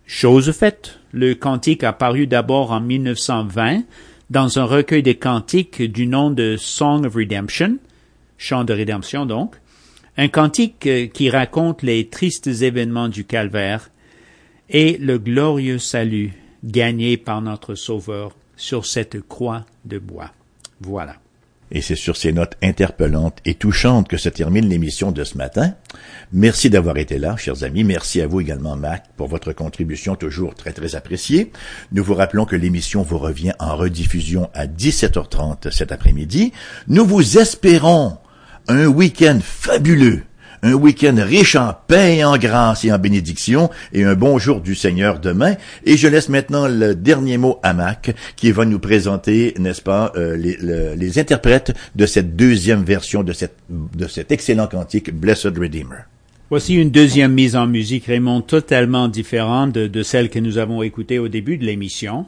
Chose 0.05 0.49
faite, 0.53 0.99
le 1.11 1.35
cantique 1.35 1.83
a 1.83 1.91
paru 1.91 2.25
d'abord 2.25 2.71
en 2.71 2.79
1920 2.79 3.83
dans 4.29 4.57
un 4.57 4.63
recueil 4.63 5.03
de 5.03 5.11
cantiques 5.11 5.81
du 5.81 6.07
nom 6.07 6.31
de 6.31 6.55
Song 6.57 7.05
of 7.05 7.15
Redemption, 7.15 7.79
chant 8.37 8.63
de 8.63 8.71
rédemption 8.71 9.25
donc, 9.25 9.57
un 10.15 10.29
cantique 10.29 10.87
qui 11.11 11.29
raconte 11.29 11.83
les 11.83 12.07
tristes 12.07 12.47
événements 12.47 13.09
du 13.09 13.25
calvaire 13.25 13.89
et 14.69 14.97
le 14.99 15.17
glorieux 15.19 15.79
salut 15.79 16.46
gagné 16.67 17.17
par 17.17 17.41
notre 17.41 17.75
Sauveur 17.75 18.35
sur 18.55 18.85
cette 18.85 19.21
croix 19.21 19.65
de 19.85 19.97
bois. 19.97 20.31
Voilà. 20.81 21.15
Et 21.69 21.81
c'est 21.81 21.95
sur 21.95 22.15
ces 22.15 22.31
notes 22.31 22.55
interpellantes 22.63 23.39
et 23.43 23.53
touchantes 23.53 24.07
que 24.07 24.15
se 24.15 24.29
termine 24.29 24.69
l'émission 24.69 25.11
de 25.11 25.23
ce 25.25 25.37
matin. 25.37 25.73
Merci 26.31 26.69
d'avoir 26.69 26.97
été 26.97 27.17
là, 27.17 27.35
chers 27.35 27.63
amis. 27.63 27.83
Merci 27.83 28.21
à 28.21 28.27
vous 28.27 28.39
également, 28.39 28.77
Mac, 28.77 29.03
pour 29.17 29.27
votre 29.27 29.51
contribution 29.51 30.15
toujours 30.15 30.55
très 30.55 30.71
très 30.71 30.95
appréciée. 30.95 31.51
Nous 31.91 32.03
vous 32.03 32.13
rappelons 32.13 32.45
que 32.45 32.55
l'émission 32.55 33.01
vous 33.01 33.17
revient 33.17 33.51
en 33.59 33.75
rediffusion 33.75 34.49
à 34.53 34.65
17h30 34.65 35.71
cet 35.71 35.91
après-midi. 35.91 36.53
Nous 36.87 37.05
vous 37.05 37.37
espérons 37.37 38.17
un 38.69 38.85
week-end 38.87 39.39
fabuleux 39.41 40.23
un 40.67 40.73
week-end 40.73 41.15
riche 41.17 41.55
en 41.55 41.73
paix 41.87 42.17
et 42.17 42.23
en 42.23 42.37
grâce 42.37 42.85
et 42.85 42.91
en 42.91 42.99
bénédiction 42.99 43.69
et 43.93 44.03
un 44.03 44.15
bon 44.15 44.37
jour 44.37 44.61
du 44.61 44.75
Seigneur 44.75 45.19
demain. 45.19 45.55
Et 45.85 45.97
je 45.97 46.07
laisse 46.07 46.29
maintenant 46.29 46.67
le 46.67 46.93
dernier 46.93 47.37
mot 47.37 47.59
à 47.63 47.73
Mac 47.73 48.13
qui 48.35 48.51
va 48.51 48.65
nous 48.65 48.79
présenter, 48.79 49.53
n'est-ce 49.57 49.81
pas, 49.81 50.11
euh, 50.15 50.35
les, 50.35 51.19
interprètes 51.19 51.73
de 51.95 52.05
cette 52.05 52.35
deuxième 52.35 52.83
version 52.83 53.23
de 53.23 53.33
cet 53.33 54.31
excellent 54.31 54.67
cantique 54.67 55.13
Blessed 55.13 55.57
Redeemer. 55.57 56.05
Voici 56.49 56.75
une 56.75 56.91
deuxième 56.91 57.33
mise 57.33 57.55
en 57.55 57.67
musique, 57.67 58.05
Raymond, 58.05 58.41
totalement 58.41 59.07
différente 59.07 59.73
de, 59.73 59.87
de 59.87 60.03
celle 60.03 60.29
que 60.29 60.39
nous 60.39 60.57
avons 60.57 60.81
écoutée 60.81 61.19
au 61.19 61.27
début 61.27 61.57
de 61.57 61.65
l'émission. 61.65 62.25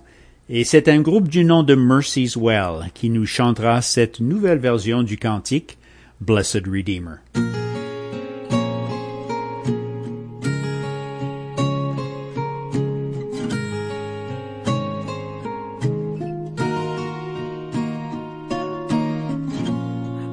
Et 0.50 0.64
c'est 0.64 0.88
un 0.88 1.00
groupe 1.00 1.28
du 1.28 1.46
nom 1.46 1.64
de 1.64 1.76
Mercy's 1.76 2.36
Well 2.36 2.90
qui 2.94 3.10
nous 3.10 3.26
chantera 3.26 3.82
cette 3.82 4.20
nouvelle 4.20 4.58
version 4.58 5.04
du 5.04 5.18
cantique 5.18 5.78
Blessed 6.22 6.66
Redeemer. 6.66 7.20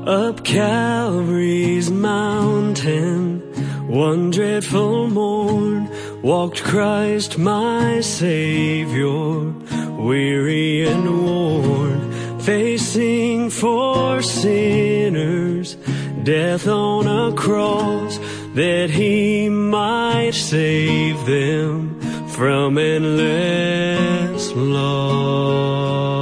Up 0.07 0.45
Calvary's 0.45 1.91
mountain, 1.91 3.41
one 3.89 4.31
dreadful 4.31 5.09
morn 5.09 5.91
walked 6.23 6.63
Christ 6.63 7.39
my 7.39 8.01
Savior, 8.03 9.51
weary 9.99 10.87
and 10.87 11.25
worn, 11.25 12.39
facing 12.39 13.51
for 13.51 14.23
sinners, 14.23 15.75
death 16.23 16.69
on 16.69 17.09
a 17.09 17.35
cross, 17.35 18.19
that 18.55 18.91
he 18.91 19.49
might 19.49 20.35
save 20.35 21.27
them 21.27 22.01
from 22.29 22.79
endless 22.79 24.53
loss. 24.53 26.16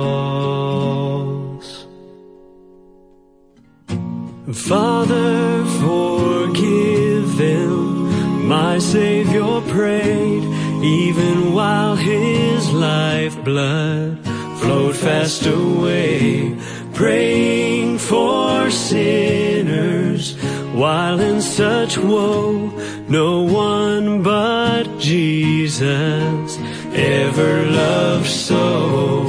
Father, 4.55 5.65
forgive 5.81 7.37
them. 7.37 8.47
My 8.49 8.79
Savior 8.79 9.61
prayed, 9.69 10.45
even 10.83 11.53
while 11.53 11.97
his 11.97 12.71
lifeblood 12.71 14.19
flowed 14.59 14.97
fast 14.97 15.47
away, 15.47 16.57
praying 16.95 17.99
for 17.99 18.71
sinners. 18.71 20.35
While 20.73 21.21
in 21.21 21.41
such 21.41 21.99
woe, 21.99 22.71
no 23.09 23.43
one 23.43 24.23
but 24.23 24.99
Jesus 24.99 26.59
ever 26.95 27.67
loved 27.67 28.27
so. 28.27 29.25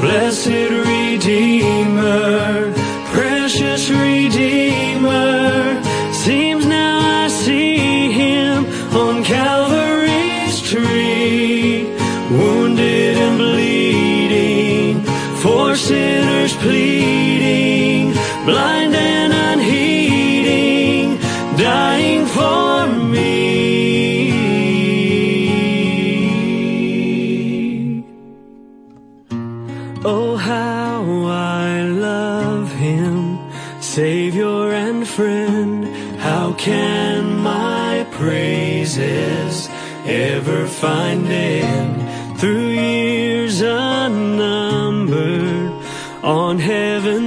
Blessed 0.00 0.70
Redeemer, 0.92 2.67
precious 3.78 3.90
Redeemer, 3.90 5.80
seems 6.12 6.66
now 6.66 6.98
I 6.98 7.28
see 7.28 8.10
him 8.10 8.66
on 8.92 9.22
Calvary's 9.22 10.60
tree, 10.62 11.84
wounded 12.30 13.16
and 13.16 13.38
bleeding, 13.38 15.02
for 15.36 15.76
sinners 15.76 16.56
pleading, 16.56 18.12
blind 18.44 18.94
and 18.94 19.32
unheeding, 19.32 19.77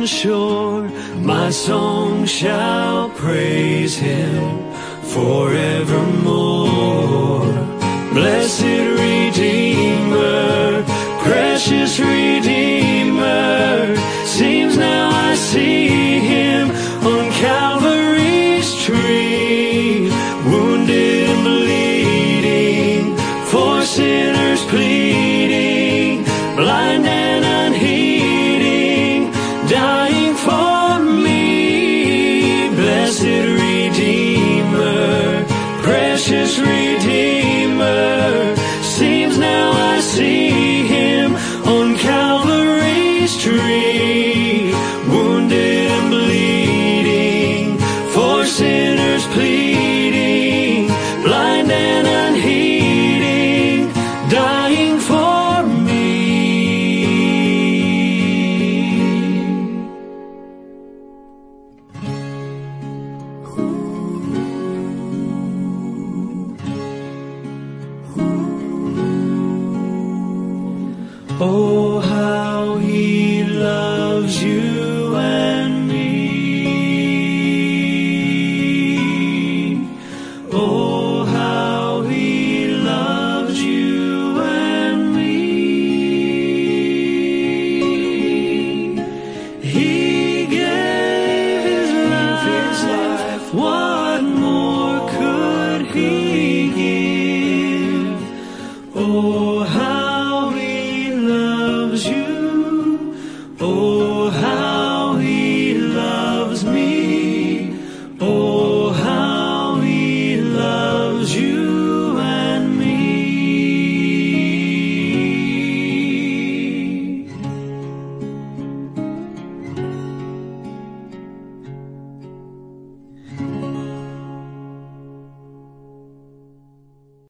heaven's 0.02 0.20
shore, 0.20 0.90
my 1.20 1.52
song 1.52 2.26
shall 2.26 3.10
praise 3.10 3.96
him 3.96 4.60
forevermore. 5.04 6.66
Blessed 8.14 8.64
Redeemer, 9.00 10.84
precious 11.22 12.00
Redeemer, 12.00 12.71